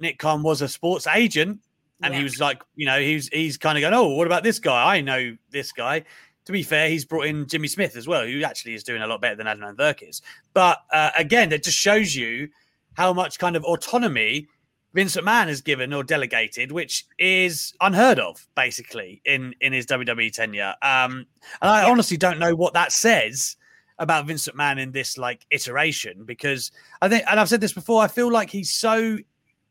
[0.00, 1.60] Nick Khan was a sports agent,
[2.02, 2.18] and yeah.
[2.18, 4.96] he was like, you know, he's he's kind of going, oh, what about this guy?
[4.96, 6.02] I know this guy.
[6.46, 9.06] To be fair, he's brought in Jimmy Smith as well, who actually is doing a
[9.06, 10.22] lot better than Adnan Virk is.
[10.54, 12.48] But uh, again, it just shows you
[12.94, 14.48] how much kind of autonomy
[14.94, 20.32] Vince McMahon has given or delegated, which is unheard of, basically, in in his WWE
[20.32, 20.74] tenure.
[20.82, 21.26] Um,
[21.60, 23.56] and I honestly don't know what that says
[23.98, 26.72] about Vince McMahon in this like iteration because
[27.02, 29.18] I think, and I've said this before, I feel like he's so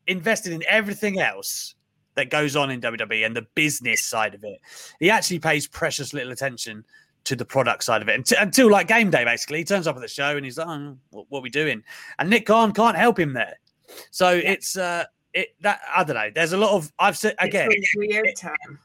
[0.08, 1.76] invested in everything else
[2.16, 4.60] that goes on in WWE and the business side of it.
[5.00, 6.86] He actually pays precious little attention
[7.26, 9.60] to the product side of it until, until like game day, basically.
[9.60, 11.84] He turns up at the show and he's like, oh, what, what, are we doing?
[12.20, 13.56] And Nick Khan can't help him there.
[14.12, 14.52] So yeah.
[14.52, 16.30] it's uh, it that I don't know.
[16.34, 17.70] There's a lot of I've said again.
[17.96, 18.80] weird time.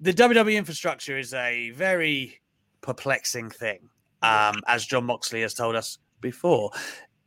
[0.00, 2.40] the WWE infrastructure is a very
[2.80, 3.88] perplexing thing,
[4.22, 6.70] um, as Jon Moxley has told us before.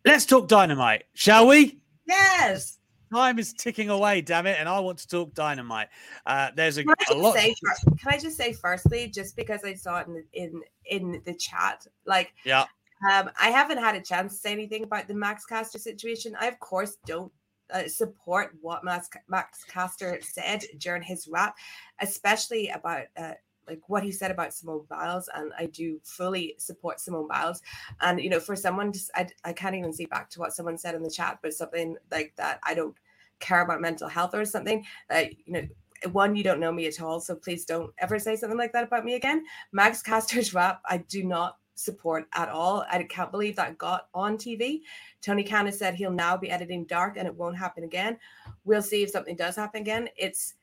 [0.06, 1.80] Let's talk dynamite, shall we?
[2.08, 2.80] Yes.
[3.14, 5.90] Time is ticking away, damn it, and I want to talk dynamite.
[6.26, 7.36] Uh, there's a, Can lot.
[7.36, 7.54] say,
[8.00, 11.86] can I just say firstly, just because I saw it in in in the chat,
[12.06, 12.66] like Yeah.
[13.10, 16.36] Um, I haven't had a chance to say anything about the Max Caster situation.
[16.40, 17.32] I of course don't
[17.72, 21.56] uh, support what Max Max Caster said during his rap,
[22.00, 23.06] especially about.
[23.18, 23.34] Uh,
[23.68, 27.62] like what he said about Simone Biles, and I do fully support Simone Biles.
[28.02, 30.80] And you know, for someone, just I, I can't even see back to what someone
[30.80, 32.60] said in the chat, but something like that.
[32.64, 32.96] I don't
[33.40, 34.84] care about mental health or something.
[35.10, 35.68] That you know,
[36.12, 38.84] one, you don't know me at all, so please don't ever say something like that
[38.84, 39.46] about me again.
[39.72, 42.86] Max Caster's rap, I do not support at all.
[42.90, 44.82] I can't believe that got on TV.
[45.22, 48.18] Tony Khan has said he'll now be editing Dark and it won't happen again.
[48.66, 50.10] We'll see if something does happen again.
[50.16, 50.56] It's,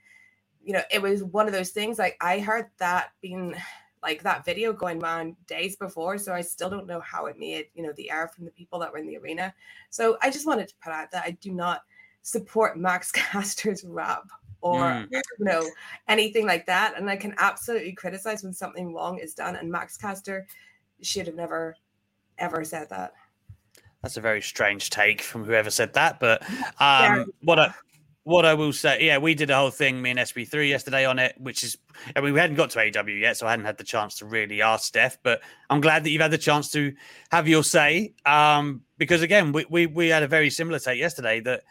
[0.65, 3.55] you know, it was one of those things like I heard that being
[4.03, 6.19] like that video going around days before.
[6.19, 8.79] So I still don't know how it made, you know, the air from the people
[8.79, 9.53] that were in the arena.
[9.91, 11.83] So I just wanted to put out that I do not
[12.23, 14.25] support Max Caster's rap
[14.61, 15.09] or Mm.
[15.13, 15.71] you know
[16.09, 19.97] anything like that and i can absolutely criticize when something wrong is done and max
[19.97, 20.47] caster
[21.03, 21.77] should have never
[22.39, 23.13] ever said that
[24.03, 26.21] That's a very strange take from whoever said that.
[26.21, 26.43] But
[26.81, 27.75] um, what I
[28.29, 31.19] what I will say, yeah, we did a whole thing, me and SB3 yesterday on
[31.19, 31.79] it, which is,
[32.15, 34.27] I mean, we hadn't got to AEW yet, so I hadn't had the chance to
[34.27, 35.17] really ask Steph.
[35.23, 35.41] But
[35.71, 36.93] I'm glad that you've had the chance to
[37.31, 41.41] have your say, um, because again, we, we we had a very similar take yesterday
[41.41, 41.63] that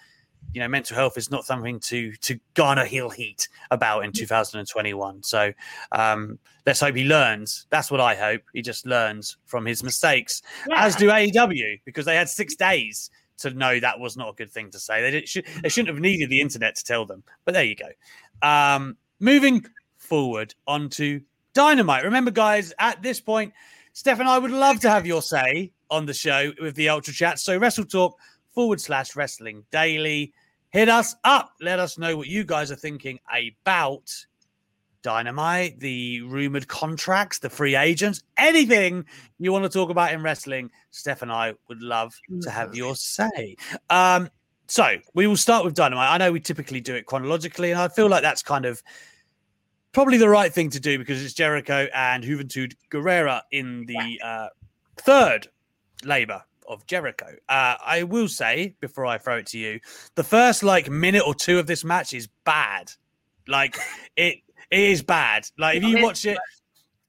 [0.54, 5.24] you know mental health is not something to to garner heel heat about in 2021.
[5.24, 5.52] So
[5.92, 7.68] um, let's hope he learns.
[7.70, 8.42] That's what I hope.
[8.54, 10.42] He just learns from his mistakes,
[10.76, 14.52] as do AEW, because they had six days to know that was not a good
[14.52, 15.02] thing to say.
[15.02, 17.24] They, did, should, they shouldn't have needed the internet to tell them.
[17.46, 18.48] But there you go.
[18.48, 19.66] Um, moving
[19.98, 21.22] forward onto
[21.54, 22.04] Dynamite.
[22.04, 23.54] Remember, guys, at this point,
[23.94, 27.14] Steph and I would love to have your say on the show with the Ultra
[27.14, 27.40] Chat.
[27.40, 28.18] So, Wrestle Talk
[28.58, 30.34] forward slash Wrestling Daily.
[30.72, 31.52] Hit us up.
[31.62, 34.12] Let us know what you guys are thinking about
[35.04, 39.06] Dynamite, the rumored contracts, the free agents, anything
[39.38, 40.72] you want to talk about in wrestling.
[40.90, 43.58] Steph and I would love to have your say.
[43.92, 44.28] Um,
[44.66, 46.10] so we will start with Dynamite.
[46.10, 48.82] I know we typically do it chronologically, and I feel like that's kind of
[49.92, 54.48] probably the right thing to do because it's Jericho and Juventud Guerrera in the uh,
[54.98, 55.48] third
[56.04, 57.36] labor of Jericho.
[57.50, 59.80] Uh, I will say before I throw it to you,
[60.16, 62.92] the first like minute or two of this match is bad.
[63.48, 63.78] Like
[64.16, 64.40] it,
[64.70, 65.48] it is bad.
[65.58, 66.38] Like if you watch it,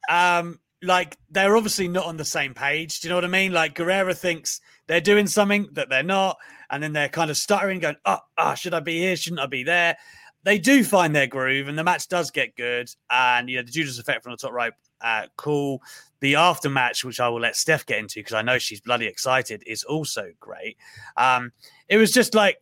[0.09, 3.01] um, like they're obviously not on the same page.
[3.01, 3.53] Do you know what I mean?
[3.53, 6.39] Like Guerrera thinks they're doing something that they're not,
[6.71, 9.17] and then they're kind of stuttering, going, "Oh, ah, should I be here?
[9.17, 9.97] Shouldn't I be there?"
[10.45, 12.91] They do find their groove, and the match does get good.
[13.11, 15.83] And you know, the Judas effect from the top right, uh, cool.
[16.21, 19.07] The after match, which I will let Steph get into because I know she's bloody
[19.07, 20.77] excited, is also great.
[21.17, 21.53] Um,
[21.89, 22.59] it was just like,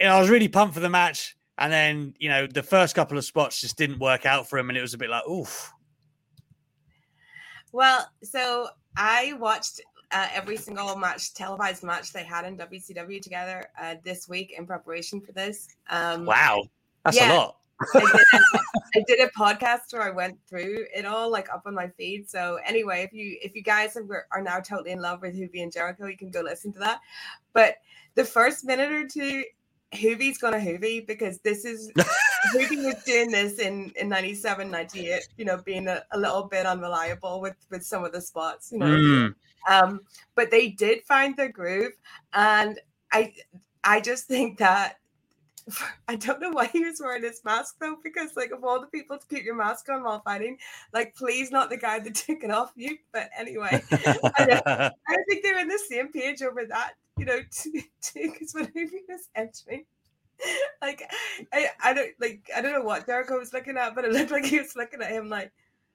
[0.00, 1.36] you know, I was really pumped for the match.
[1.58, 4.68] And then, you know, the first couple of spots just didn't work out for him.
[4.68, 5.70] And it was a bit like, oof.
[7.72, 9.80] well so i watched
[10.12, 14.66] uh, every single match televised match they had in wcw together uh, this week in
[14.66, 16.64] preparation for this um Wow.
[17.04, 17.32] That's yeah.
[17.32, 17.56] a lot.
[17.94, 18.60] I did, a,
[18.94, 22.28] I did a podcast where I went through it all, like up on my feed.
[22.28, 25.62] So anyway, if you if you guys are, are now totally in love with Juvi
[25.62, 27.00] and Jericho, you can go listen to that.
[27.52, 27.76] But
[28.14, 29.44] the first minute or two,
[29.92, 31.90] Juvi's gonna Juvi because this is
[32.54, 36.66] Juvi was doing this in in 97, 98, you know, being a, a little bit
[36.66, 38.86] unreliable with with some of the spots, you know.
[38.86, 39.34] Mm.
[39.68, 40.00] Um,
[40.34, 41.92] but they did find their groove,
[42.32, 42.80] and
[43.12, 43.34] I
[43.84, 44.98] I just think that
[46.08, 48.86] I don't know why he was wearing his mask though, because like of all the
[48.86, 50.58] people to keep your mask on while fighting,
[50.92, 52.98] like please not the guy that took it off you.
[53.12, 57.82] But anyway, I, I think they're on the same page over that, you know, too,
[58.14, 59.84] because when he was entering.
[60.80, 61.08] Like
[61.52, 64.32] I, I don't like I don't know what Jericho was looking at, but it looked
[64.32, 65.52] like he was looking at him like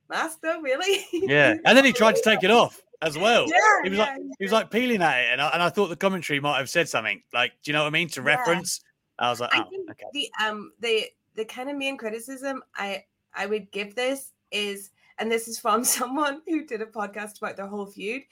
[0.10, 1.06] mask though, really?
[1.12, 1.56] Yeah.
[1.66, 3.46] And then he tried to take it off as well.
[3.48, 5.28] Yeah, he was yeah, like he was like peeling at it.
[5.32, 7.82] And I, and I thought the commentary might have said something like, do you know
[7.82, 8.08] what I mean?
[8.10, 8.28] To Yeah.
[8.28, 8.82] reference.
[9.20, 10.06] I was like, I oh, think okay.
[10.14, 11.06] the um the
[11.36, 13.04] the kind of main criticism I
[13.34, 17.58] I would give this is, and this is from someone who did a podcast about
[17.58, 18.24] their whole feud.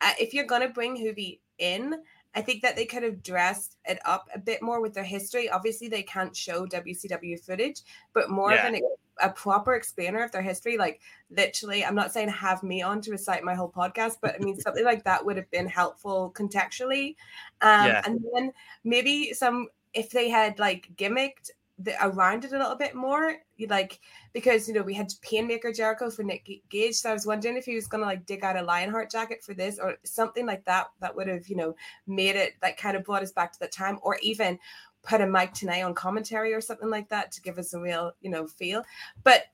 [0.00, 1.96] Uh, if you're gonna bring Juvi in,
[2.34, 5.48] I think that they could have dressed it up a bit more with their history.
[5.48, 7.82] Obviously, they can't show WCW footage,
[8.12, 8.66] but more Yeah.
[8.66, 8.80] of an
[9.20, 10.76] a proper explainer of their history.
[10.76, 14.38] Like literally, I'm not saying have me on to recite my whole podcast, but I
[14.38, 17.14] mean something like that would have been helpful contextually.
[17.60, 18.02] Um, Yeah.
[18.04, 22.94] And then maybe some if they had like gimmicked the, around it a little bit
[22.94, 23.36] more.
[23.56, 24.00] You like
[24.32, 27.64] because you know we had Painmaker Jericho for Nick Gage, so I was wondering if
[27.64, 30.88] he was gonna like dig out a Lionheart jacket for this or something like that
[31.00, 31.74] that would have you know
[32.06, 34.58] made it like kind of brought us back to that time, or even
[35.02, 38.12] put a Mike Tenay on commentary or something like that to give us a real
[38.20, 38.84] you know feel.
[39.22, 39.44] But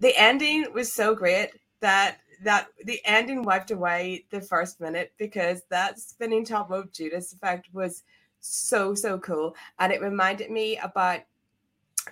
[0.00, 1.50] the ending was so great
[1.80, 7.32] that that the ending wiped away the first minute because that spinning top rope Judas
[7.32, 8.02] effect was
[8.40, 9.56] so so cool.
[9.78, 11.20] And it reminded me about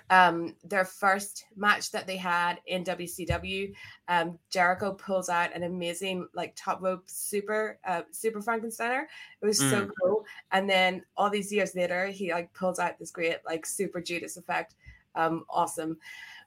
[0.09, 3.73] um their first match that they had in WCW
[4.09, 9.05] um Jericho pulls out an amazing like top rope super uh super Frankensteiner.
[9.41, 9.91] It was so Mm.
[10.01, 10.25] cool.
[10.51, 14.35] And then all these years later he like pulls out this great like super Judas
[14.37, 14.75] effect.
[15.15, 15.97] Um awesome.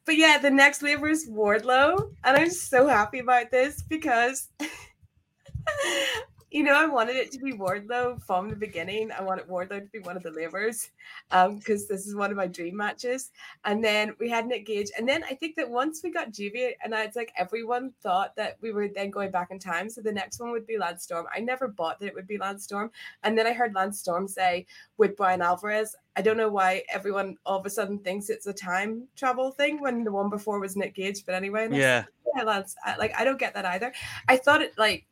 [0.05, 2.11] But yeah the next lever is Wardlow.
[2.25, 4.49] And I'm so happy about this because
[6.51, 9.13] you know, I wanted it to be Wardlow from the beginning.
[9.13, 10.31] I wanted Wardlow to be one of the
[11.31, 13.31] um, because this is one of my dream matches.
[13.65, 14.91] And then we had Nick Gage.
[14.97, 18.35] And then I think that once we got Juvie, and I, it's like everyone thought
[18.37, 19.91] that we were then going back in time.
[19.91, 21.27] So the next one would be Lance Storm.
[21.35, 22.91] I never bought that it would be Lance Storm.
[23.25, 27.37] And then I heard Lance Storm say with Bryan Alvarez, I don't know why everyone
[27.45, 30.77] all of a sudden thinks it's a time travel thing when the one before was
[30.77, 31.27] Nick Gage.
[31.27, 32.05] But anyway, and I was Yeah.
[32.37, 32.75] yeah, Lance.
[32.85, 33.93] I, like I don't get that either.
[34.29, 35.07] I thought it like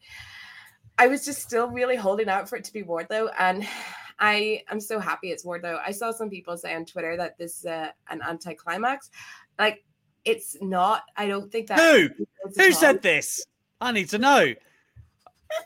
[0.99, 3.66] I was just still really holding out for it to be Wardlow, and
[4.18, 5.78] I am so happy it's Wardlow.
[5.84, 9.11] I saw some people say on Twitter that this is a, an anticlimax.
[9.59, 9.84] Like
[10.24, 11.05] it's not.
[11.16, 11.78] I don't think that.
[11.78, 12.09] Who?
[12.57, 13.44] Who said this?
[13.80, 14.55] I need to know.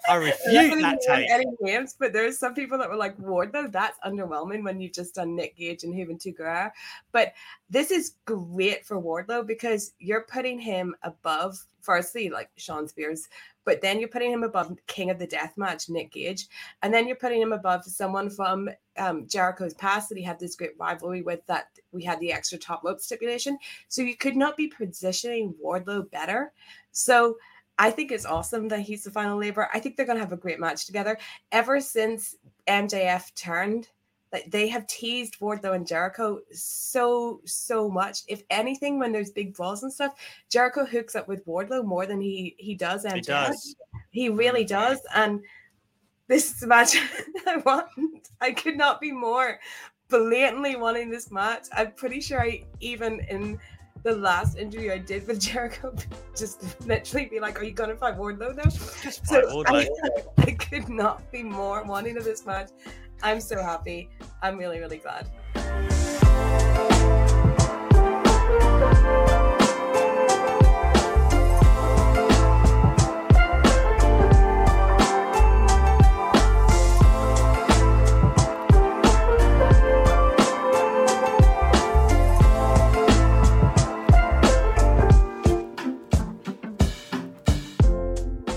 [0.08, 1.30] I refute that take.
[1.30, 3.72] Any names, but there's some people that were like Wardlow.
[3.72, 6.70] That's underwhelming when you've just done Nick Gage and Juventud Guerrera.
[7.12, 7.32] But
[7.68, 13.28] this is great for Wardlow because you're putting him above, firstly, like Shawn Spears,
[13.70, 16.48] but then you're putting him above King of the Death Match, Nick Gage,
[16.82, 18.68] and then you're putting him above someone from
[18.98, 21.46] um, Jericho's past that he had this great rivalry with.
[21.46, 26.10] That we had the extra top rope stipulation, so you could not be positioning Wardlow
[26.10, 26.52] better.
[26.90, 27.36] So.
[27.78, 29.70] I think it's awesome that he's the final labor.
[29.72, 31.16] I think they're going to have a great match together.
[31.50, 32.36] Ever since
[32.68, 33.88] MJF turned,
[34.32, 38.20] like they have teased Wardlow and Jericho so so much.
[38.28, 40.14] If anything, when there's big brawls and stuff,
[40.48, 43.14] Jericho hooks up with Wardlow more than he he does MJF.
[43.14, 43.76] He does.
[44.10, 44.92] He really mm-hmm.
[44.92, 45.00] does.
[45.14, 45.40] And
[46.28, 46.96] this is the match
[47.46, 47.88] I want.
[48.40, 49.58] I could not be more
[50.08, 51.66] blatantly wanting this match.
[51.72, 53.58] I'm pretty sure I even in
[54.02, 55.94] the last interview I did with Jericho,
[56.36, 58.70] just literally be like, "Are you gonna fight Wardlow now?
[59.02, 59.88] Just fight Wardlow.
[60.38, 62.70] I, I could not be more wanting of this match.
[63.22, 64.08] I'm so happy.
[64.42, 65.26] I'm really really glad.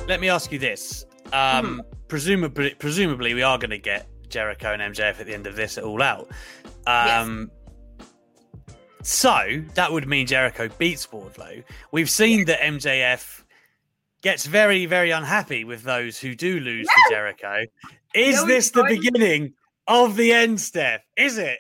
[0.08, 1.06] Let me ask you this.
[1.32, 5.56] Um, presumably, presumably, we are going to get Jericho and MJF at the end of
[5.56, 6.30] this at All Out.
[6.88, 7.52] Um,
[9.04, 11.64] So that would mean Jericho beats Wardlow.
[11.92, 13.44] We've seen that MJF
[14.22, 17.66] gets very, very unhappy with those who do lose to Jericho.
[18.16, 19.54] Is No, this the beginning
[19.88, 21.02] of the end, Steph?
[21.18, 21.60] Is it?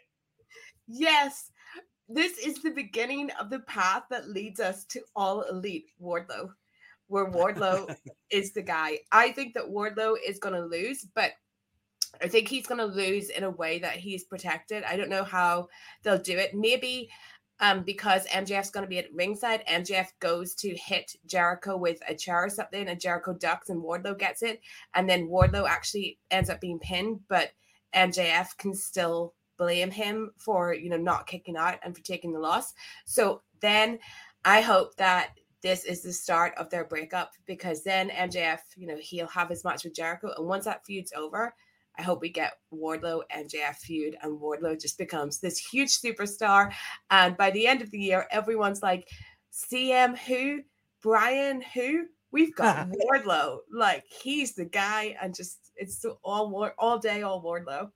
[0.87, 1.51] Yes,
[2.07, 6.49] this is the beginning of the path that leads us to all elite Wardlow,
[7.07, 7.93] where Wardlow
[8.31, 8.99] is the guy.
[9.11, 11.31] I think that Wardlow is going to lose, but
[12.23, 14.83] I think he's going to lose in a way that he's protected.
[14.83, 15.67] I don't know how
[16.03, 16.53] they'll do it.
[16.53, 17.09] Maybe
[17.59, 22.15] um, because MJF's going to be at ringside, MJF goes to hit Jericho with a
[22.15, 24.61] chair or something, and Jericho ducks and Wardlow gets it,
[24.93, 27.51] and then Wardlow actually ends up being pinned, but
[27.95, 32.39] MJF can still blame him for you know not kicking out and for taking the
[32.39, 32.73] loss.
[33.05, 33.99] So then
[34.43, 38.97] I hope that this is the start of their breakup because then MJF, you know,
[38.99, 41.53] he'll have his match with Jericho, and once that feud's over,
[41.97, 46.71] I hope we get Wardlow MJF feud, and Wardlow just becomes this huge superstar.
[47.11, 49.09] And by the end of the year, everyone's like,
[49.51, 50.61] CM who,
[51.01, 52.05] Brian who.
[52.31, 57.43] We've got Wardlow, like he's the guy, and just it's all war all day, all
[57.43, 57.89] Wardlow.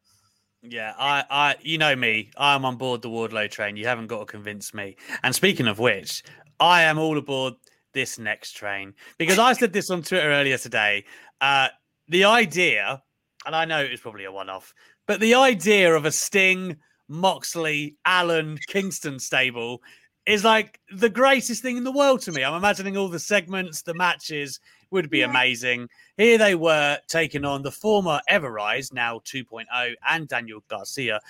[0.61, 2.31] Yeah, I, I, you know me.
[2.37, 3.77] I'm on board the Wardlow train.
[3.77, 4.97] You haven't got to convince me.
[5.23, 6.23] And speaking of which,
[6.59, 7.53] I am all aboard
[7.93, 11.05] this next train because I said this on Twitter earlier today.
[11.41, 11.69] Uh,
[12.07, 13.01] the idea,
[13.47, 14.73] and I know it was probably a one-off,
[15.07, 16.75] but the idea of a Sting,
[17.07, 19.81] Moxley, Allin, Kingston stable
[20.25, 22.43] is like the greatest thing in the world to me.
[22.43, 24.59] I'm imagining all the segments, the matches
[24.91, 25.87] would be amazing.
[26.17, 31.21] Here they were taking on the former Ever-Rise, now 2.0, and Daniel Garcia.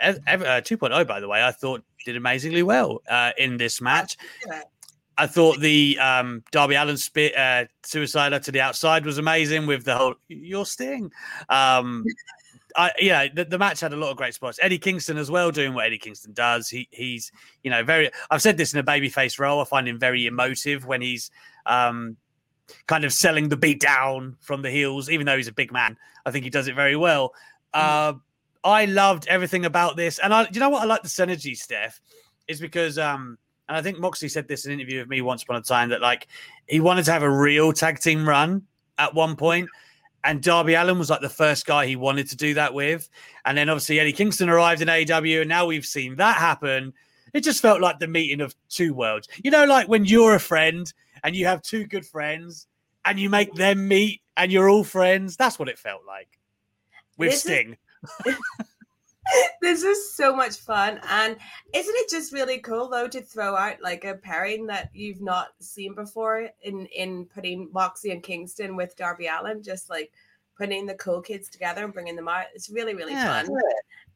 [0.00, 4.16] uh, 2.0, by the way, I thought did amazingly well uh, in this match.
[5.18, 9.84] I thought the um, Darby Allin spit uh, suicider to the outside was amazing with
[9.84, 11.10] the whole your sting.
[11.48, 12.04] Um,
[12.76, 14.60] I, yeah, the, the, match had a lot of great spots.
[14.62, 16.68] Eddie Kingston as well, doing what Eddie Kingston does.
[16.68, 17.32] He he's
[17.64, 18.10] you know very.
[18.30, 19.60] I've said this in a babyface role.
[19.60, 21.32] I find him very emotive when he's
[21.66, 22.16] um,
[22.86, 25.96] kind of selling the beat down from the heels, even though he's a big man.
[26.26, 27.34] I think he does it very well.
[27.74, 27.80] Mm.
[27.80, 28.12] Uh,
[28.62, 32.00] I loved everything about this, and I, you know what, I like the synergy, Steph,
[32.46, 33.38] is because um,
[33.68, 35.90] and I think Moxley said this in an interview with me once upon a time
[35.90, 36.28] that like
[36.68, 38.62] he wanted to have a real tag team run
[38.98, 39.68] at one point,
[40.24, 43.08] and Darby Allin was like the first guy he wanted to do that with,
[43.44, 46.92] and then obviously Eddie Kingston arrived in AEW, and now we've seen that happen.
[47.34, 49.28] It just felt like the meeting of two worlds.
[49.44, 50.90] You know, like when you're a friend
[51.24, 52.66] and you have two good friends
[53.04, 55.36] and you make them meet and you're all friends.
[55.36, 56.28] That's what it felt like
[57.16, 57.76] with this Sting.
[58.26, 58.36] Is,
[59.60, 61.00] this is so much fun.
[61.10, 61.36] And
[61.74, 65.48] isn't it just really cool though to throw out like a pairing that you've not
[65.60, 70.12] seen before in in putting Moxie and Kingston with Darby allin just like
[70.56, 72.46] putting the cool kids together and bringing them out.
[72.54, 73.42] It's really really yeah.
[73.42, 73.56] fun.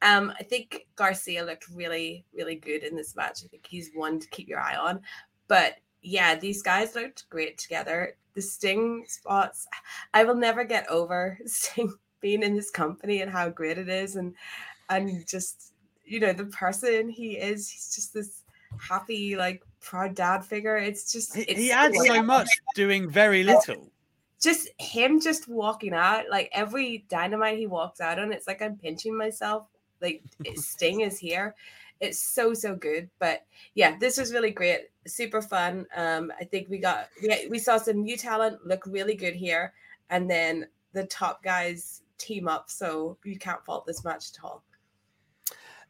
[0.02, 3.40] Um, I think Garcia looked really really good in this match.
[3.44, 5.00] I think he's one to keep your eye on.
[5.48, 8.16] But yeah, these guys looked great together.
[8.34, 9.66] The Sting spots,
[10.14, 14.16] I will never get over Sting being in this company and how great it is,
[14.16, 14.34] and
[14.88, 15.72] and just
[16.04, 17.68] you know the person he is.
[17.68, 18.42] He's just this
[18.78, 20.76] happy, like proud dad figure.
[20.76, 23.90] It's just it's he adds so much doing very little.
[24.40, 28.76] Just him just walking out, like every dynamite he walks out on, it's like I'm
[28.76, 29.66] pinching myself.
[30.00, 30.22] Like
[30.56, 31.54] Sting is here
[32.02, 36.68] it's so so good but yeah this was really great super fun um i think
[36.68, 39.72] we got we, we saw some new talent look really good here
[40.10, 44.64] and then the top guys team up so you can't fault this match at all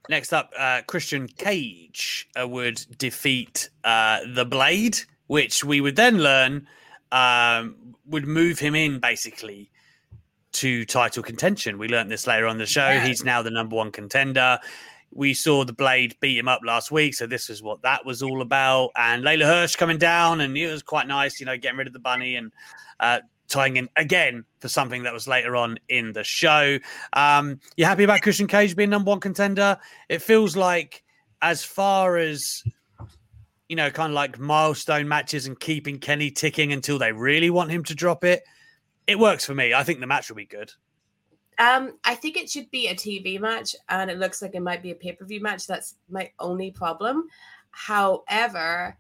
[0.09, 6.19] next up uh christian cage uh, would defeat uh the blade which we would then
[6.19, 6.67] learn
[7.13, 7.77] um
[8.07, 9.71] would move him in basically
[10.51, 11.79] to title contention.
[11.79, 12.87] We learned this later on the show.
[12.87, 13.07] Yeah.
[13.07, 14.59] He's now the number one contender
[15.15, 18.23] we saw the Blade beat him up last week, so this is what that was
[18.23, 18.91] all about.
[18.97, 21.93] And Leyla Hirsch coming down, and it was quite nice, you know, getting rid of
[21.93, 22.53] the bunny and
[22.99, 23.21] uh,
[23.53, 26.79] tying in again for something that was later on in the show.
[27.13, 29.79] Um, you happy about Christian Cage being number one contender?
[30.09, 31.05] It feels like,
[31.43, 32.63] as far as
[33.69, 37.71] you know, kind of like milestone matches and keeping Kenny ticking until they really want
[37.71, 38.43] him to drop it.
[39.07, 39.73] It works for me.
[39.73, 40.71] I think the match will be good.
[41.59, 44.83] Um, I think it should be a TV match, and it looks like it might
[44.83, 45.67] be a pay per view match.
[45.67, 47.29] That's my only problem.
[47.71, 48.97] However,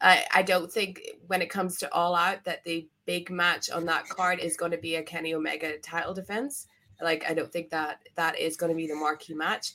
[0.00, 3.84] I, I don't think when it comes to All Out that the big match on
[3.84, 6.68] that card is going to be a Kenny Omega title defense.
[7.02, 9.72] Like, I don't think that that is going to be the marquee match.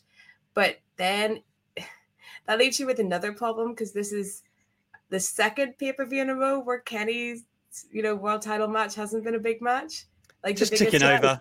[0.54, 1.42] But then
[2.48, 4.44] that leaves you with another problem because this is
[5.10, 7.44] the second pay per view in a row where Kenny's
[7.92, 10.06] you know world title match hasn't been a big match
[10.42, 11.38] like just ticking over.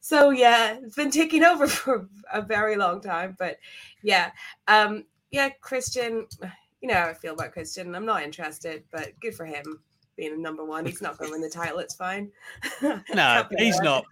[0.00, 3.36] So yeah, it's been taking over for a very long time.
[3.38, 3.56] But
[4.02, 4.32] yeah,
[4.68, 6.26] um, yeah, Christian.
[6.82, 7.94] You know how I feel about Christian.
[7.94, 9.80] I'm not interested, but good for him
[10.16, 10.86] being a number one.
[10.86, 11.78] He's not going to win the title.
[11.78, 12.30] It's fine.
[12.82, 14.04] no, he's not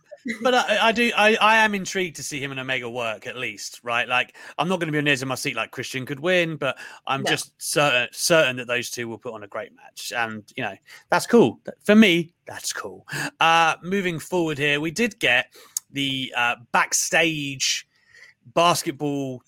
[0.42, 1.11] but I, I, do.
[1.16, 4.09] I, I am intrigued to see him and Omega work at least, right?
[4.09, 6.57] Like I'm not going to be on edge of my seat like Christian could win,
[6.57, 7.30] but I'm no.
[7.30, 10.74] just certain certain that those two will put on a great match, and you know
[11.11, 12.32] that's cool for me.
[12.46, 13.07] That's cool.
[13.40, 15.52] Uh, moving forward here, we did get
[15.90, 17.86] the uh, backstage
[18.55, 19.42] basketball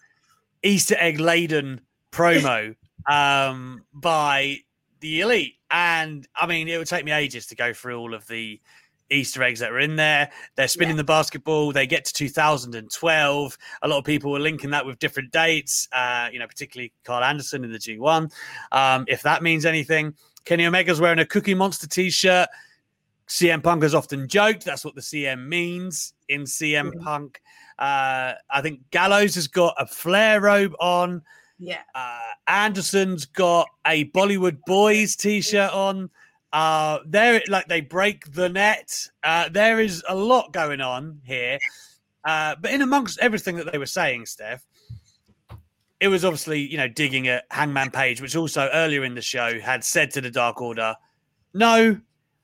[0.63, 1.81] Easter egg laden
[2.13, 2.75] promo
[3.11, 4.59] um, by
[5.01, 8.27] the elite, and I mean it would take me ages to go through all of
[8.27, 8.61] the
[9.11, 10.31] Easter eggs that are in there.
[10.57, 11.03] They're spinning yeah.
[11.03, 11.73] the basketball.
[11.73, 13.59] They get to 2012.
[13.83, 17.23] A lot of people were linking that with different dates, uh, you know, particularly Karl
[17.23, 18.33] Anderson in the G1.
[18.73, 20.15] Um, if that means anything,
[20.45, 22.49] Kenny Omega's wearing a Cookie Monster t shirt.
[23.29, 26.93] CM Punk has often joked that's what the CM means in CM.
[27.01, 27.41] Punk.
[27.79, 31.23] Uh, I think Gallows has got a Flair robe on.
[31.59, 31.83] Yeah.
[31.95, 36.11] Uh, Anderson's got a Bollywood Boys t shirt on.
[36.53, 39.09] Uh, there, like they break the net.
[39.23, 41.59] Uh, there is a lot going on here.
[42.25, 44.65] Uh, but in amongst everything that they were saying, Steph,
[46.01, 49.59] it was obviously, you know, digging at Hangman Page, which also earlier in the show
[49.61, 50.95] had said to the Dark Order,
[51.55, 51.99] no,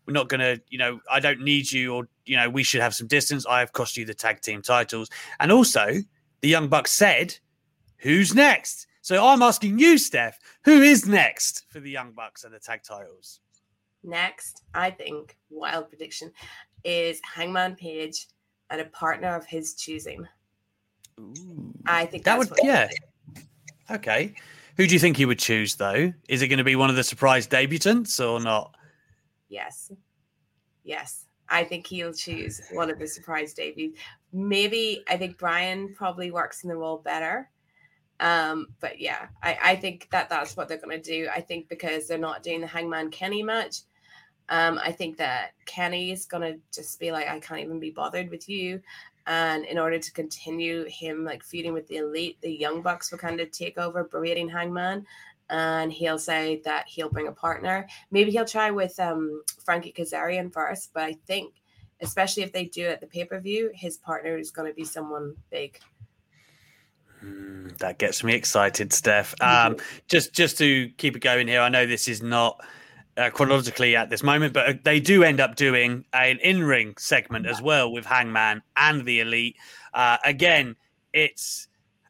[0.07, 2.81] we're not going to, you know, I don't need you, or, you know, we should
[2.81, 3.47] have some distance.
[3.47, 5.11] I have cost you the tag team titles.
[5.39, 5.95] And also,
[6.41, 7.37] the Young Bucks said,
[7.99, 8.87] who's next?
[9.03, 12.85] So I'm asking you, Steph, who is next for the Young Bucks and the tag
[12.85, 13.41] titles?
[14.05, 16.31] Next, I think, wild prediction,
[16.85, 18.29] is Hangman Page
[18.71, 20.27] and a partner of his choosing.
[21.85, 22.89] I think That that's would, what yeah.
[23.91, 24.35] Okay.
[24.77, 26.13] Who do you think he would choose, though?
[26.29, 28.75] Is it going to be one of the surprise debutants or not?
[29.49, 29.91] Yes.
[30.85, 31.27] Yes.
[31.49, 33.99] I think he'll choose one of the surprise debuts.
[34.33, 37.51] Maybe I think Brian probably works in the role better.
[38.23, 41.29] Um, but yeah, I, I think that that's what they're going to do.
[41.35, 43.79] I think because they're not doing the Hangman Kenny match,
[44.49, 47.91] um, I think that Kenny is going to just be like, I can't even be
[47.91, 48.81] bothered with you.
[49.27, 53.19] And in order to continue him like feuding with the elite, the Young Bucks will
[53.19, 55.05] kind of take over, berating Hangman.
[55.51, 57.89] And he'll say that he'll bring a partner.
[58.13, 61.55] Maybe he'll try with um, Frankie Kazarian first, but I think,
[62.01, 64.75] especially if they do it at the pay per view, his partner is going to
[64.75, 65.81] be someone big.
[67.25, 69.35] Mm, That gets me excited, Steph.
[69.41, 69.77] Um,
[70.09, 72.61] just just to keep it going here, I know this is not
[73.17, 77.47] uh, chronologically at this moment, but uh, they do end up doing an in-ring segment
[77.47, 79.57] as well with Hangman and the Elite.
[79.95, 80.77] Uh, again,
[81.13, 81.69] it's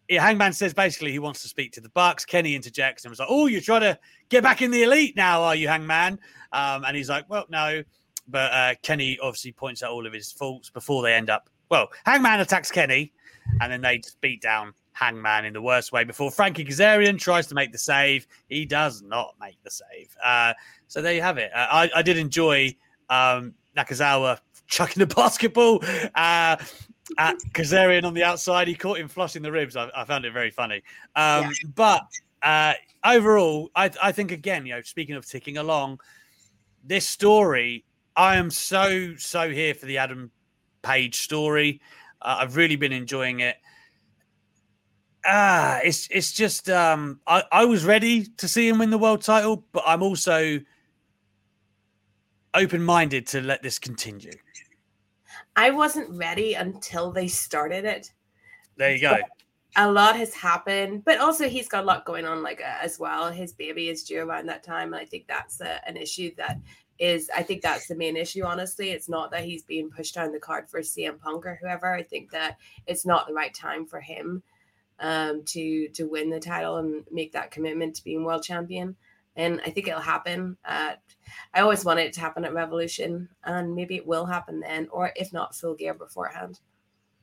[0.09, 2.25] yeah, Hangman says basically he wants to speak to the Bucks.
[2.25, 3.99] Kenny interjects and was like, "Oh, you're trying to
[4.29, 6.19] get back in the Elite now, are you, Hangman?"
[6.53, 7.83] Um, and he's like, "Well, no."
[8.29, 11.49] But uh, Kenny obviously points out all of his faults before they end up.
[11.71, 13.13] Well, Hangman attacks Kenny,
[13.61, 17.47] and then they just beat down Hangman in the worst way before Frankie Kazarian tries
[17.49, 18.27] to make the save.
[18.49, 20.17] He does not make the save.
[20.23, 20.53] Uh,
[20.87, 21.51] so there you have it.
[21.55, 22.77] Uh, I, I did enjoy
[23.09, 25.83] um, Nakazawa chucking the basketball
[26.15, 26.57] uh,
[27.19, 28.69] at Kazarian on the outside.
[28.69, 29.77] He caught him flushing the ribs.
[29.77, 30.83] I, I found it very funny.
[31.17, 32.03] Um, But
[32.43, 32.75] uh,
[33.05, 36.01] overall, I, I think, again, you know, speaking of ticking along,
[36.85, 37.85] this story,
[38.17, 40.31] I am so, so here for the Adam
[40.83, 41.81] Page story.
[42.21, 43.57] Uh, I've really been enjoying it
[45.27, 49.23] ah, it's it's just um, I, I was ready to see him win the world
[49.23, 50.61] title, but I'm also
[52.55, 54.33] open minded to let this continue.
[55.57, 58.13] I wasn't ready until they started it.
[58.77, 59.17] There you go.
[59.77, 62.99] a lot has happened, but also he's got a lot going on, like uh, as
[62.99, 63.31] well.
[63.31, 66.59] His baby is due around that time, and I think that's a, an issue that
[66.99, 67.31] is.
[67.35, 68.45] I think that's the main issue.
[68.45, 71.93] Honestly, it's not that he's being pushed down the card for CM Punk or whoever.
[71.93, 72.57] I think that
[72.87, 74.43] it's not the right time for him
[75.03, 78.97] um, to to win the title and make that commitment to being world champion.
[79.35, 80.57] And I think it'll happen.
[80.65, 81.01] At,
[81.53, 85.11] I always wanted it to happen at Revolution, and maybe it will happen then, or
[85.17, 86.61] if not, Full Gear beforehand.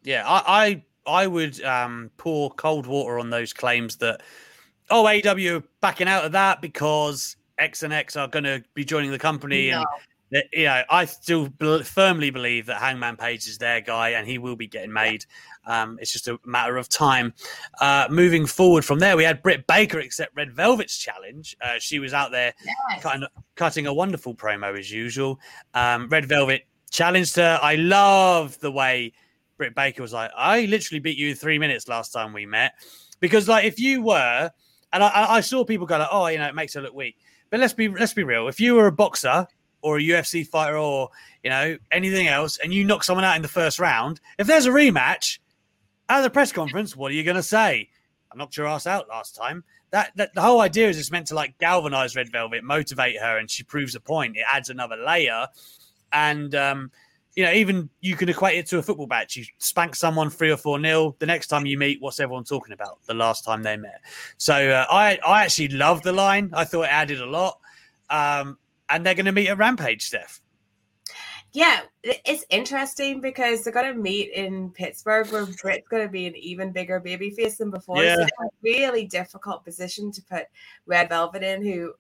[0.04, 4.22] Yeah, I I, I would um, pour cold water on those claims that
[4.90, 9.12] oh AEW backing out of that because X and X are going to be joining
[9.12, 9.82] the company and.
[9.82, 9.86] No.
[9.90, 11.50] that, You know, I still
[11.84, 15.26] firmly believe that Hangman Page is their guy, and he will be getting made.
[15.66, 17.34] Um, it's just a matter of time.
[17.82, 21.58] Uh, moving forward from there, we had Britt Baker accept Red Velvet's challenge.
[21.62, 22.54] Uh, she was out there
[23.02, 25.40] cutting, cutting a wonderful promo as usual.
[25.74, 27.60] Um, Red Velvet challenged her.
[27.62, 29.14] I love the way
[29.58, 32.74] Britt Baker was like, I literally beat you in three minutes last time we met.
[33.20, 34.52] Because, like, if you were,
[34.94, 36.94] and I, I- I saw people go like, oh, you know, it makes her look
[36.94, 37.18] weak.
[37.50, 38.48] But let's be let's be real.
[38.48, 39.48] If you were a boxer
[39.82, 41.10] or a UFC fighter or
[41.44, 44.66] you know anything else, and you knock someone out in the first round, if there's
[44.66, 45.40] a rematch
[46.10, 47.90] at the press conference, what are you going to say?
[48.32, 49.64] I knocked your ass out last time.
[49.92, 53.38] That, that the whole idea is it's meant to like galvanize Red Velvet, motivate her,
[53.38, 54.38] and she proves a point.
[54.38, 55.48] It adds another layer,
[56.12, 56.92] and um,
[57.36, 59.36] you know, even you can equate it to a football match.
[59.36, 61.16] You spank someone three or four nil.
[61.20, 63.00] The next time you meet, what's everyone talking about?
[63.06, 64.02] The last time they met.
[64.38, 66.52] So uh, I I actually love the line.
[66.54, 67.60] I thought it added a lot.
[68.12, 68.58] Um,
[68.90, 70.42] and they're going to meet at Rampage, Steph.
[71.52, 76.28] Yeah, it's interesting because they're going to meet in Pittsburgh, where Britt's going to be
[76.28, 78.04] an even bigger babyface than before.
[78.04, 78.18] Yeah.
[78.18, 80.44] So it's a really difficult position to put
[80.86, 81.94] Red Velvet in, who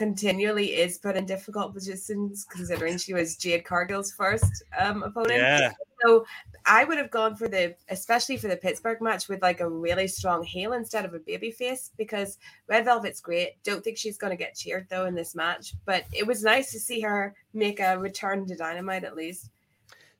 [0.00, 5.40] continually is put in difficult positions, considering she was Jade Cargill's first um, opponent.
[5.40, 5.72] Yeah.
[6.00, 6.24] So
[6.64, 10.08] I would have gone for the, especially for the Pittsburgh match, with like a really
[10.08, 13.62] strong heel instead of a baby face because Red Velvet's great.
[13.62, 16.72] Don't think she's going to get cheered though in this match, but it was nice
[16.72, 19.50] to see her make a return to Dynamite at least.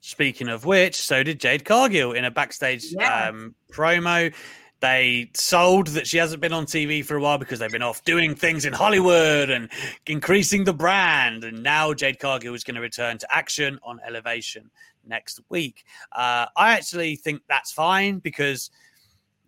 [0.03, 3.29] Speaking of which, so did Jade Cargill in a backstage Yeah.
[3.29, 4.35] um, promo.
[4.81, 8.03] They sold that she hasn't been on TV for a while because they've been off
[8.05, 9.69] doing things in Hollywood and
[10.07, 11.45] increasing the brand.
[11.45, 14.71] And now Jade Cargill is going to return to action on Elevation
[15.07, 15.85] next week.
[16.13, 18.71] Uh, I actually think that's fine because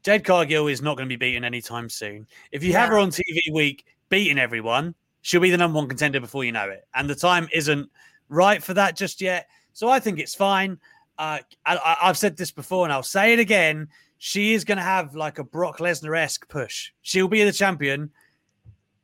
[0.03, 2.27] Jade Cargill is not going to be beaten anytime soon.
[2.51, 6.21] If you have her on TV week beating everyone, she'll be the number one contender
[6.21, 6.87] before you know it.
[6.95, 7.89] And the time isn't
[8.29, 9.49] right for that just yet.
[9.73, 10.79] So I think it's fine.
[11.19, 13.89] Uh, I, I- I've said this before and I'll say it again.
[14.25, 16.93] She is going to have like a Brock Lesnar esque push.
[17.03, 18.13] She'll be the champion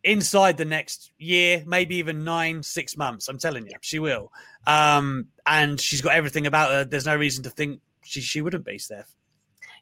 [0.05, 3.27] inside the next year, maybe even nine, six months.
[3.27, 4.31] I'm telling you, she will.
[4.69, 6.85] Um, and she's got everything about her.
[6.85, 9.11] There's no reason to think she, she wouldn't be, Steph.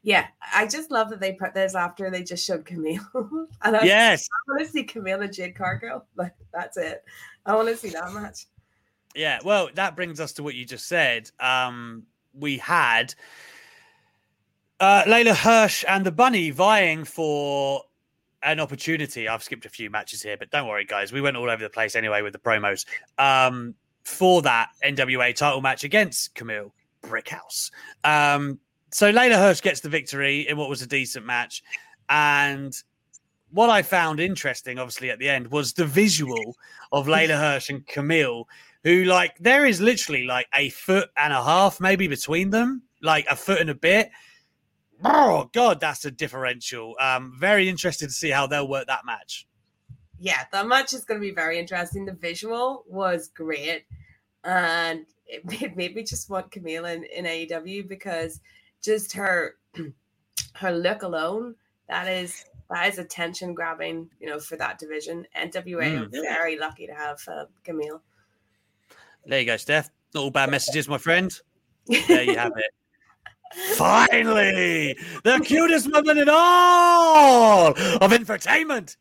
[0.02, 3.04] Yeah, I just love that they put this after they just showed Kamille.
[3.62, 4.26] and I, Yes.
[4.48, 6.06] I want to see Kamille and Jade Cargill.
[6.16, 7.04] Like that's it.
[7.44, 8.46] I want to see that match.
[9.14, 11.30] Yeah, well, that brings us to what you just said.
[11.38, 13.14] Um, we had
[14.80, 17.82] uh, Leyla Hirsch and the Bunny vying for
[18.42, 19.28] an opportunity.
[19.28, 21.12] I've skipped a few matches here, but don't worry, guys.
[21.12, 22.84] We went all over the place anyway with the promos
[23.18, 23.74] um,
[24.04, 26.70] for that NWA title match against Kamille
[27.02, 27.70] Brickhouse.
[28.04, 28.60] Um,
[28.92, 31.62] so Leyla Hirsch gets the victory in what was a decent match.
[32.08, 32.74] And
[33.50, 36.56] what I found interesting, obviously, at the end was the visual
[36.92, 38.44] of Leyla Hirsch and Kamille,
[38.84, 43.26] who, like, there is literally like a foot and a half maybe between them, like
[43.28, 44.10] a foot and a bit.
[45.04, 46.96] Oh, God, that's a differential.
[47.00, 49.46] Um, very interested to see how they'll work that match.
[50.18, 52.06] Yeah, that match is going to be very interesting.
[52.06, 53.84] The visual was great,
[54.44, 58.40] and it made, made me just want Kamille in, in AEW because
[58.82, 59.56] just her
[60.54, 61.54] her look alone
[61.88, 64.08] that is that is attention grabbing.
[64.20, 66.10] You know, for that division, NWA are Mm.
[66.12, 68.00] very lucky to have uh, Kamille.
[69.26, 69.90] There you go, Steph.
[70.14, 71.32] Not all bad messages, my friend.
[72.08, 72.72] There you have it.
[73.76, 78.96] Finally, the cutest woman in all of infotainment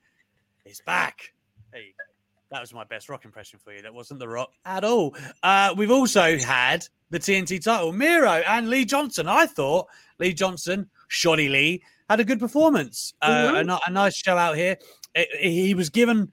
[0.65, 1.33] is back.
[1.73, 1.79] Go.
[2.51, 3.81] That was my best rock impression for you.
[3.81, 5.15] That wasn't the rock at all.
[5.43, 9.27] Uh, we've also had the TNT title, Miro and Lee Johnson.
[9.27, 9.87] I thought
[10.19, 13.13] Lee Johnson, Shotty Lee, had a good performance.
[13.21, 13.69] Uh, Mhm.
[13.75, 14.77] a, a nice show out here.
[15.15, 16.31] It- it- he was given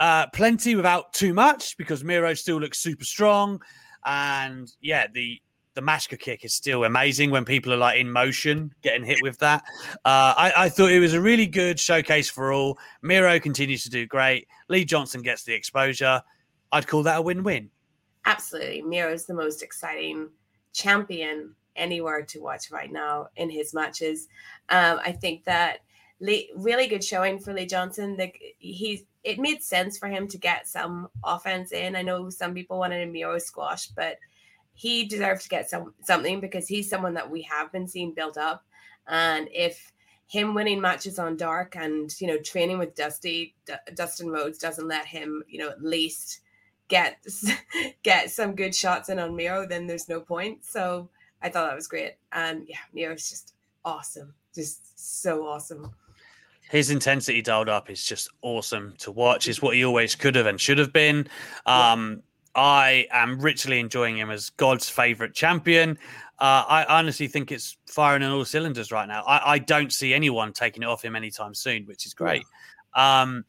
[0.00, 3.60] uh, plenty without too much because Miro still looks super strong.
[4.06, 5.38] And yeah, the
[5.80, 9.38] the Machka kick is still amazing when people are like in motion getting hit with
[9.38, 9.62] that.
[10.04, 12.78] Uh, I, I thought it was a really good showcase for all.
[13.02, 14.46] Miro continues to do great.
[14.68, 16.22] Lee Johnson gets the exposure.
[16.70, 17.70] I'd call that a win win.
[18.26, 20.28] Absolutely, Miro is the most exciting
[20.74, 24.28] champion anywhere to watch right now in his matches.
[24.68, 25.78] Um, I think that
[26.20, 28.16] Lee, really good showing for Lee Johnson.
[28.18, 31.96] Like he's, it made sense for him to get some offense in.
[31.96, 34.18] I know some people wanted a Miro squash, but
[34.80, 38.38] he deserves to get some something because he's someone that we have been seeing build
[38.38, 38.64] up.
[39.08, 39.92] And if
[40.26, 44.88] him winning matches on dark and you know training with Dusty D- Dustin Rhodes doesn't
[44.88, 46.40] let him, you know, at least
[46.88, 47.22] get
[48.02, 50.64] get some good shots in on Miro, then there's no point.
[50.64, 51.10] So
[51.42, 52.14] I thought that was great.
[52.32, 53.52] And yeah, Miro's just
[53.84, 54.32] awesome.
[54.54, 55.92] Just so awesome.
[56.70, 59.46] His intensity dialed up is just awesome to watch.
[59.46, 61.26] It's what he always could have and should have been.
[61.66, 62.22] Um,
[62.54, 65.98] I am richly enjoying him as God's favorite champion.
[66.38, 69.22] Uh, I honestly think it's firing on all cylinders right now.
[69.24, 72.44] I, I don't see anyone taking it off him anytime soon, which is great.
[72.94, 73.44] Um,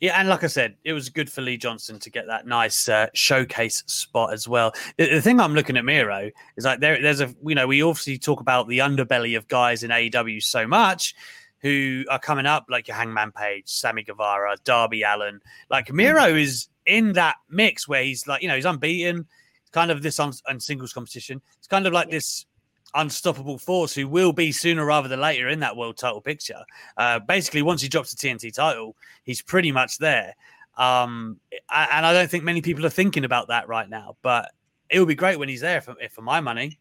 [0.00, 2.88] yeah, and like I said, it was good for Lee Johnson to get that nice
[2.88, 4.72] uh, showcase spot as well.
[4.96, 7.82] The, the thing I'm looking at Miro is like there, there's a you know we
[7.82, 11.14] obviously talk about the underbelly of guys in AEW so much
[11.60, 15.40] who are coming up like your Hangman Page, Sammy Guevara, Darby Allin.
[15.70, 19.26] Like Miro is in that mix where he's like you know he's unbeaten,
[19.72, 21.40] kind of this on, on singles competition.
[21.58, 22.46] It's kind of like this
[22.94, 26.60] unstoppable force who will be sooner rather than later in that world title picture.
[26.96, 30.34] Uh, basically, once he drops the TNT title, he's pretty much there.
[30.76, 31.38] Um,
[31.70, 34.52] and I don't think many people are thinking about that right now, but
[34.88, 36.78] it would be great when he's there for, for my money.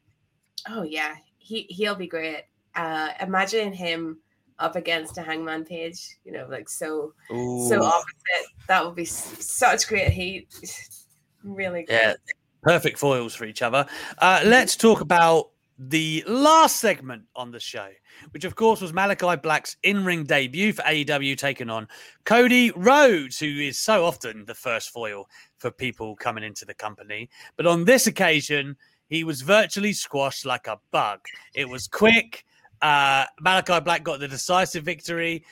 [0.70, 2.44] Oh yeah, he he'll be great.
[2.76, 4.20] Uh, imagine him
[4.62, 6.18] up against a Hangman Page.
[6.24, 8.48] You know, like so so opposite.
[8.68, 10.48] That would be such great heat.
[11.44, 11.96] really great.
[11.96, 12.14] Yeah,
[12.62, 13.86] perfect foils for each other.
[14.20, 15.50] Uh, let's talk about
[15.90, 17.90] the last segment on the show,
[18.32, 21.88] which of course was Malachi Black's in-ring debut for AEW, taking on
[22.24, 27.30] Cody Rhodes, who is so often the first foil for people coming into the company.
[27.58, 31.20] But on this occasion, he was virtually squashed like a bug.
[31.56, 32.46] It was quick.
[32.82, 35.44] Uh, Malachi Black got the decisive victory.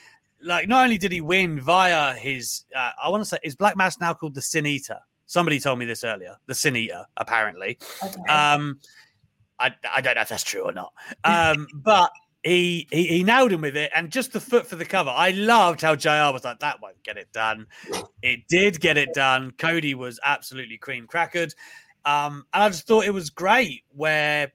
[0.41, 3.75] Like, not only did he win via his, uh, I want to say, is Black
[3.75, 4.99] Mass now called the Sin Eater?
[5.25, 6.37] Somebody told me this earlier.
[6.47, 7.77] The Sin Eater, apparently.
[8.27, 8.79] Um,
[9.59, 10.93] I, I don't know if that's true or not.
[11.23, 12.11] Um, but
[12.43, 15.09] he, he he nailed him with it, and just the foot for the cover.
[15.09, 16.31] I loved how Jr.
[16.31, 17.67] was like, "That won't get it done."
[18.21, 19.51] It did get it done.
[19.57, 21.53] Cody was absolutely cream crackered,
[22.05, 24.53] um, and I just thought it was great where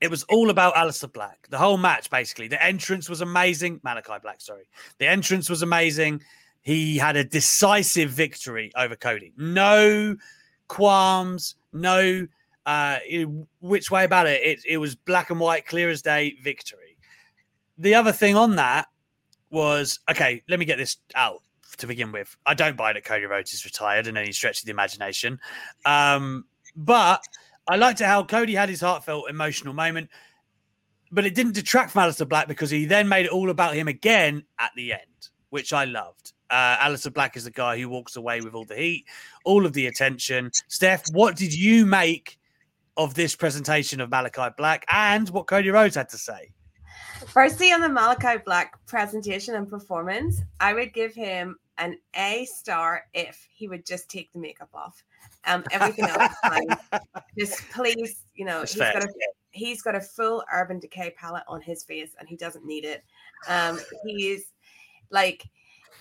[0.00, 1.46] it was all about Aleister Black.
[1.50, 3.80] The whole match, basically, the entrance was amazing.
[3.82, 4.68] Malachi Black, sorry,
[4.98, 6.22] the entrance was amazing.
[6.62, 9.32] He had a decisive victory over Cody.
[9.36, 10.16] No
[10.68, 12.26] qualms, no
[12.66, 12.98] uh,
[13.60, 14.42] which way about it.
[14.42, 14.60] it.
[14.68, 16.98] It was black and white, clear as day victory.
[17.78, 18.88] The other thing on that
[19.50, 21.40] was okay, let me get this out
[21.78, 22.36] to begin with.
[22.44, 25.40] I don't buy that Cody Rhodes is retired in any stretch of the imagination.
[25.86, 26.44] Um,
[26.76, 27.22] but
[27.68, 30.08] I liked how Cody had his heartfelt emotional moment.
[31.10, 33.88] but it didn't detract from Aleister Black because he then made it all about him
[33.88, 36.32] again at the end, which I loved.
[36.50, 39.06] Uh, Aleister Black is the guy who walks away with all the heat,
[39.44, 40.50] all of the attention.
[40.68, 42.38] Steph, what did you make
[42.96, 46.50] of this presentation of Malachi Black and what Cody Rhodes had to say?
[47.26, 53.04] Firstly, on the Malachi Black presentation and performance, I would give him an A star
[53.14, 55.02] if he would just take the makeup off.
[55.48, 56.66] Um, everything else, fine.
[57.38, 58.92] just please, you know, That's he's fair.
[58.92, 59.08] got a
[59.50, 63.02] he's got a full Urban Decay palette on his face, and he doesn't need it.
[63.48, 64.44] Um, he's
[65.10, 65.44] like,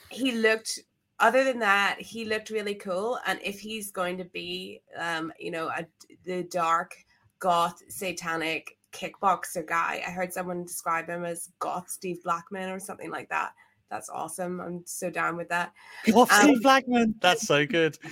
[0.09, 0.79] he looked.
[1.19, 3.17] Other than that, he looked really cool.
[3.25, 5.83] And if he's going to be, um, you know, a,
[6.25, 6.93] the dark
[7.39, 13.09] goth satanic kickboxer guy, I heard someone describe him as goth Steve Blackman or something
[13.09, 13.53] like that.
[13.89, 14.61] That's awesome.
[14.61, 15.71] I'm so down with that.
[16.11, 17.15] What Um, Steve Blackman?
[17.19, 17.97] That's so good.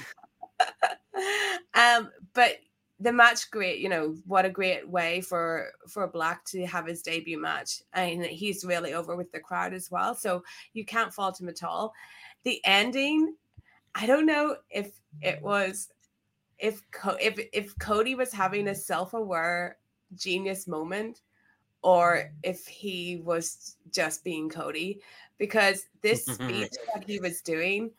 [1.73, 2.57] um, but
[2.99, 3.79] the match, great.
[3.79, 8.25] You know what a great way for for Black to have his debut match, and
[8.25, 10.15] he's really over with the crowd as well.
[10.15, 10.43] So
[10.73, 11.93] you can't fault him at all.
[12.43, 13.35] The ending,
[13.93, 15.89] I don't know if it was
[16.57, 19.77] if Co- if if Cody was having a self aware
[20.15, 21.21] genius moment,
[21.81, 25.01] or if he was just being Cody,
[25.37, 27.91] because this speech that he was doing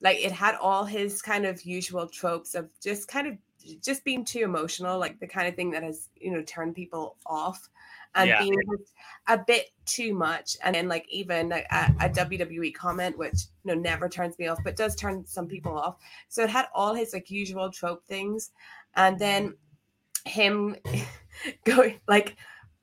[0.00, 3.36] like it had all his kind of usual tropes of just kind of
[3.82, 7.16] just being too emotional like the kind of thing that has you know turned people
[7.26, 7.68] off
[8.14, 8.38] and Yeah.
[8.40, 8.56] being
[9.26, 11.64] a bit too much and then like even a,
[12.00, 15.76] a wwe comment which you know never turns me off but does turn some people
[15.76, 15.96] off
[16.28, 18.50] so it had all his like usual trope things
[18.94, 19.54] and then
[20.24, 20.76] him
[21.64, 22.36] going like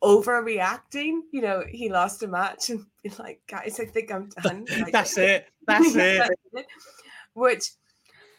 [0.03, 2.86] overreacting you know he lost a match and
[3.20, 5.47] like guys i think i'm done Like, That's it.
[5.68, 6.30] That's it.
[7.34, 7.72] Which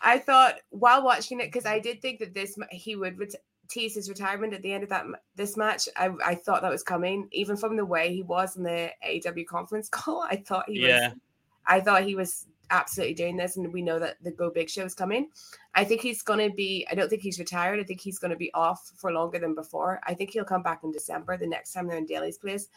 [0.01, 3.35] I thought while watching it, because I did think that this he would ret-
[3.69, 5.89] tease his retirement at the end of that this match.
[5.97, 9.47] I, I thought that was coming, even from the way he was in the AEW
[9.47, 10.23] conference call.
[10.23, 11.09] I thought he Yeah.
[11.11, 11.19] was.
[11.67, 14.85] I thought he was absolutely doing this, and we know that the Go Big Show
[14.85, 15.29] is coming.
[15.75, 16.87] I think he's going to be.
[16.91, 17.81] I don't think he's retired.
[17.81, 20.01] I think he's going to be off for longer than before.
[20.07, 22.69] I think he'll come back in December, the next time they're in Daily's place.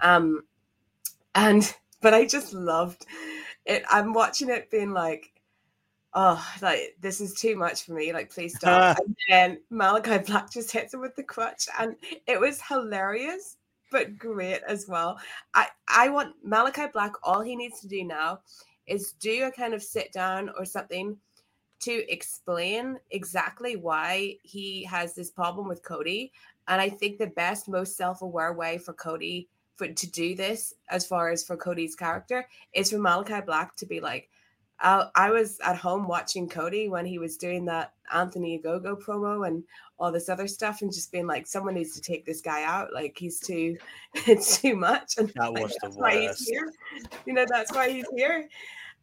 [0.00, 0.42] Um,
[1.34, 3.06] and but I just loved
[3.64, 3.84] it.
[3.88, 5.32] I'm watching it, being like,
[6.14, 8.12] oh, like this is too much for me.
[8.12, 8.98] Like, please stop.
[8.98, 11.96] and then Malachi Black just hits him with the crutch, and
[12.26, 13.56] it was hilarious,
[13.90, 15.18] but great as well.
[15.54, 17.12] I I want Malachi Black.
[17.22, 18.40] All he needs to do now
[18.86, 21.16] is do a kind of sit down or something
[21.80, 26.32] to explain exactly why he has this problem with Cody.
[26.68, 31.06] And I think the best, most self-aware way for Cody for to do this, as
[31.06, 34.30] far as for Cody's character, is for Malachi Black to be like,
[34.80, 39.46] I, I was at home watching Cody when he was doing that Anthony Ogogo promo
[39.46, 39.62] and
[39.98, 42.92] all this other stuff, and just being like, someone needs to take this guy out.
[42.92, 43.76] Like he's too,
[44.14, 45.14] it's too much.
[45.18, 46.72] And That like, the that's why he's here.
[47.26, 48.48] You know, that's why he's here.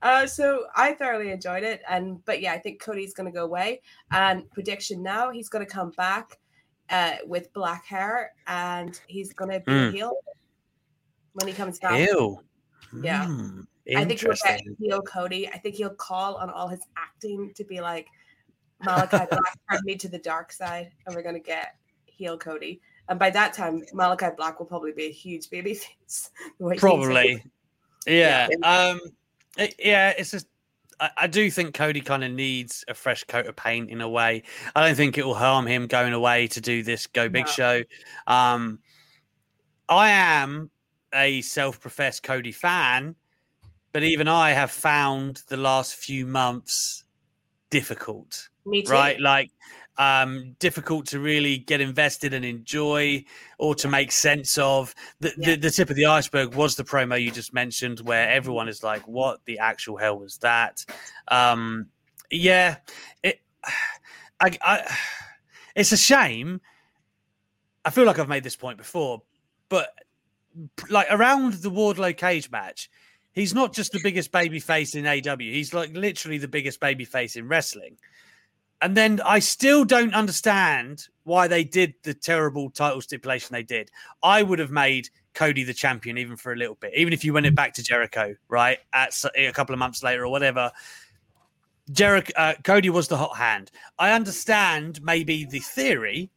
[0.03, 3.45] Uh, so I thoroughly enjoyed it, and but yeah, I think Cody's going to go
[3.45, 3.81] away.
[4.11, 6.39] And prediction now, he's going to come back
[6.89, 9.93] uh, with black hair, and he's going to be Mm.
[9.93, 10.17] healed
[11.33, 11.99] when he comes back.
[12.09, 12.39] Ew.
[13.01, 13.25] Yeah.
[13.27, 13.61] Hmm,
[13.95, 15.05] I think he'll get.
[15.05, 15.47] Cody.
[15.49, 18.07] I think he'll call on all his acting to be like
[18.83, 21.75] Malachi Black turned me to the dark side, and we're gonna get
[22.05, 22.81] heel Cody.
[23.09, 25.73] And by that time, Malachi Black will probably be a huge baby
[26.07, 26.29] face.
[26.59, 27.43] the way he's- Probably.
[28.07, 28.47] Yeah.
[28.63, 28.99] Um.
[29.57, 30.13] it- yeah.
[30.17, 30.47] It's just.
[30.99, 34.07] I, I do think Cody kind of needs a fresh coat of paint in a
[34.09, 34.43] way.
[34.75, 37.51] I don't think it will harm him going away to do this Go Big No.
[37.51, 37.83] Show.
[38.27, 38.79] Um,
[39.89, 40.69] I am
[41.13, 43.15] a self-professed Cody fan,
[43.93, 47.03] but even I have found the last few months
[47.69, 48.49] difficult.
[48.65, 48.91] Me too.
[48.91, 49.19] right?
[49.19, 49.51] Like
[49.97, 53.23] um difficult to really get invested and enjoy
[53.57, 54.95] or to make sense of.
[55.19, 58.67] The, the the tip of the iceberg was the promo you just mentioned where everyone
[58.69, 60.85] is like, what the actual hell was that?
[61.27, 61.87] Um
[62.29, 62.77] yeah,
[63.23, 63.41] it
[64.39, 64.97] I, I
[65.75, 66.61] it's a shame.
[67.83, 69.23] I feel like I've made this point before,
[69.69, 69.89] but
[70.89, 72.89] like around the Wardlow cage match,
[73.33, 75.51] he's not just the biggest baby face in AEW.
[75.51, 77.97] He's like literally the biggest baby face in wrestling.
[78.81, 83.91] And then I still don't understand why they did the terrible title stipulation they did.
[84.23, 87.31] I would have made Cody the champion even for a little bit, even if you
[87.31, 88.79] went it back to Jericho, right?
[88.91, 90.71] At a couple of months later or whatever.
[91.91, 93.69] Jericho, uh, Cody was the hot hand.
[93.99, 96.31] I understand maybe the theory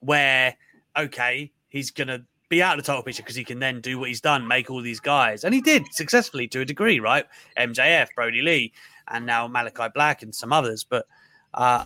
[0.00, 0.56] where
[0.96, 4.08] okay, he's gonna be out of the title picture because he can then do what
[4.08, 7.26] he's done, make all these guys, and he did successfully to a degree, right?
[7.58, 8.72] MJF, Brodie Lee,
[9.08, 10.84] and now Malachi Black and some others.
[10.84, 11.06] But
[11.54, 11.84] uh,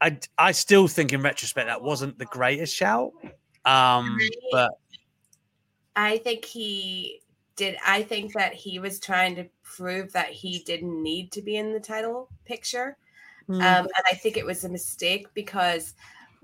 [0.00, 3.12] I I still think in retrospect that wasn't the greatest shout.
[3.64, 4.18] Um,
[4.52, 4.72] but
[5.96, 7.20] I think he
[7.56, 7.76] did.
[7.84, 11.72] I think that he was trying to prove that he didn't need to be in
[11.72, 12.96] the title picture.
[13.46, 13.54] Hmm.
[13.54, 15.94] Um, and I think it was a mistake because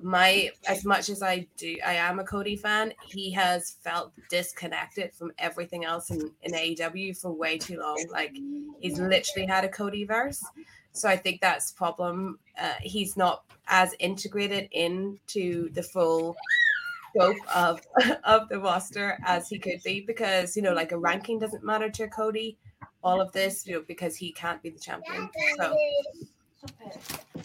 [0.03, 5.15] my as much as I do I am a Cody fan, he has felt disconnected
[5.15, 8.05] from everything else in, in AEW for way too long.
[8.11, 8.37] Like
[8.81, 10.45] he's literally had a Cody verse.
[10.93, 12.39] So I think that's a problem.
[12.61, 16.37] Uh, he's not as integrated into the full
[17.15, 17.81] scope of
[18.25, 21.91] of the roster as he could be because you know like a ranking doesn't matter
[21.91, 22.59] to Cody.
[23.05, 25.29] All of this, you know, because he can't be the champion.
[25.57, 25.77] So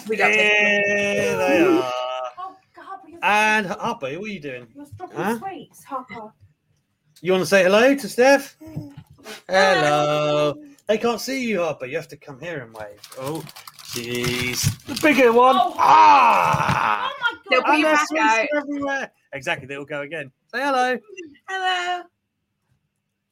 [0.08, 1.92] we got are.
[3.22, 4.68] And Harper, what are you doing?
[4.76, 5.38] You're Huh?
[5.40, 6.32] sweets, Hopper.
[7.22, 8.56] You want to say hello to Steph?
[9.50, 10.54] Hello.
[10.88, 11.86] They can't see you, Harper.
[11.86, 13.00] You have to come here and wave.
[13.20, 13.44] Oh,
[13.86, 14.62] jeez.
[14.86, 15.56] The bigger one.
[15.60, 17.12] ah!
[17.50, 19.12] They'll And be there's back sweets everywhere.
[19.34, 19.68] Exactly.
[19.68, 20.32] They will go again.
[20.54, 20.98] Say hello.
[21.48, 22.04] Hello.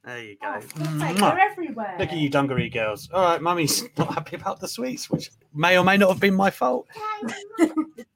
[0.04, 0.60] There you go.
[0.60, 1.20] sake, Mwah.
[1.20, 1.96] they're everywhere.
[2.00, 3.10] Look at you, dungaree girls.
[3.12, 6.36] All right, mummy's not happy about the sweets, which may or may not have been
[6.36, 6.88] my fault.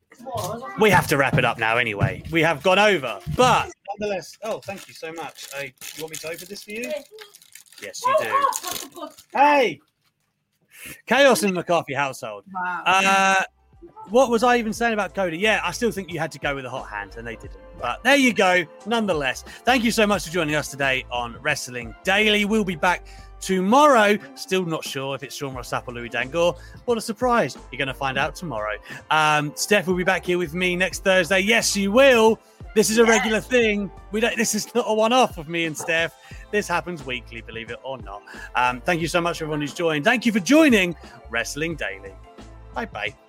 [0.80, 2.24] We have to wrap it up now anyway.
[2.32, 4.38] We have gone over, but nonetheless.
[4.44, 5.48] Oh, thank you so much.
[5.58, 6.92] Uh, you want me to open this for you?
[7.82, 9.10] Yes, you do.
[9.34, 9.80] Hey,
[11.06, 12.44] chaos in the McCarthy household.
[12.54, 12.84] Wow.
[12.86, 13.44] Uh,
[14.10, 15.38] what was I even saying about Cody?
[15.38, 17.60] Yeah, I still think you had to go with a hot hand, and they didn't.
[17.80, 18.66] But there you go.
[18.86, 22.44] Nonetheless, thank you so much for joining us today on Wrestling Daily.
[22.46, 23.08] We'll be back
[23.40, 24.18] tomorrow.
[24.36, 26.56] Still not sure if it's Sean Ross Sapp or Louis Dangoor.
[26.86, 27.58] What a surprise!
[27.72, 28.78] You're going to find out tomorrow.
[29.12, 31.40] Um, Steph will be back here with me next Thursday.
[31.40, 32.40] Yes, you will.
[32.76, 33.92] This is a regular thing.
[34.12, 34.38] We don't.
[34.38, 36.14] This is not a one-off of me and Steph.
[36.52, 38.22] This happens weekly, believe it or not.
[38.56, 40.06] Um, thank you so much, everyone who's joined.
[40.06, 40.96] Thank you for joining
[41.30, 42.14] Wrestling Daily.
[42.74, 43.29] Bye bye.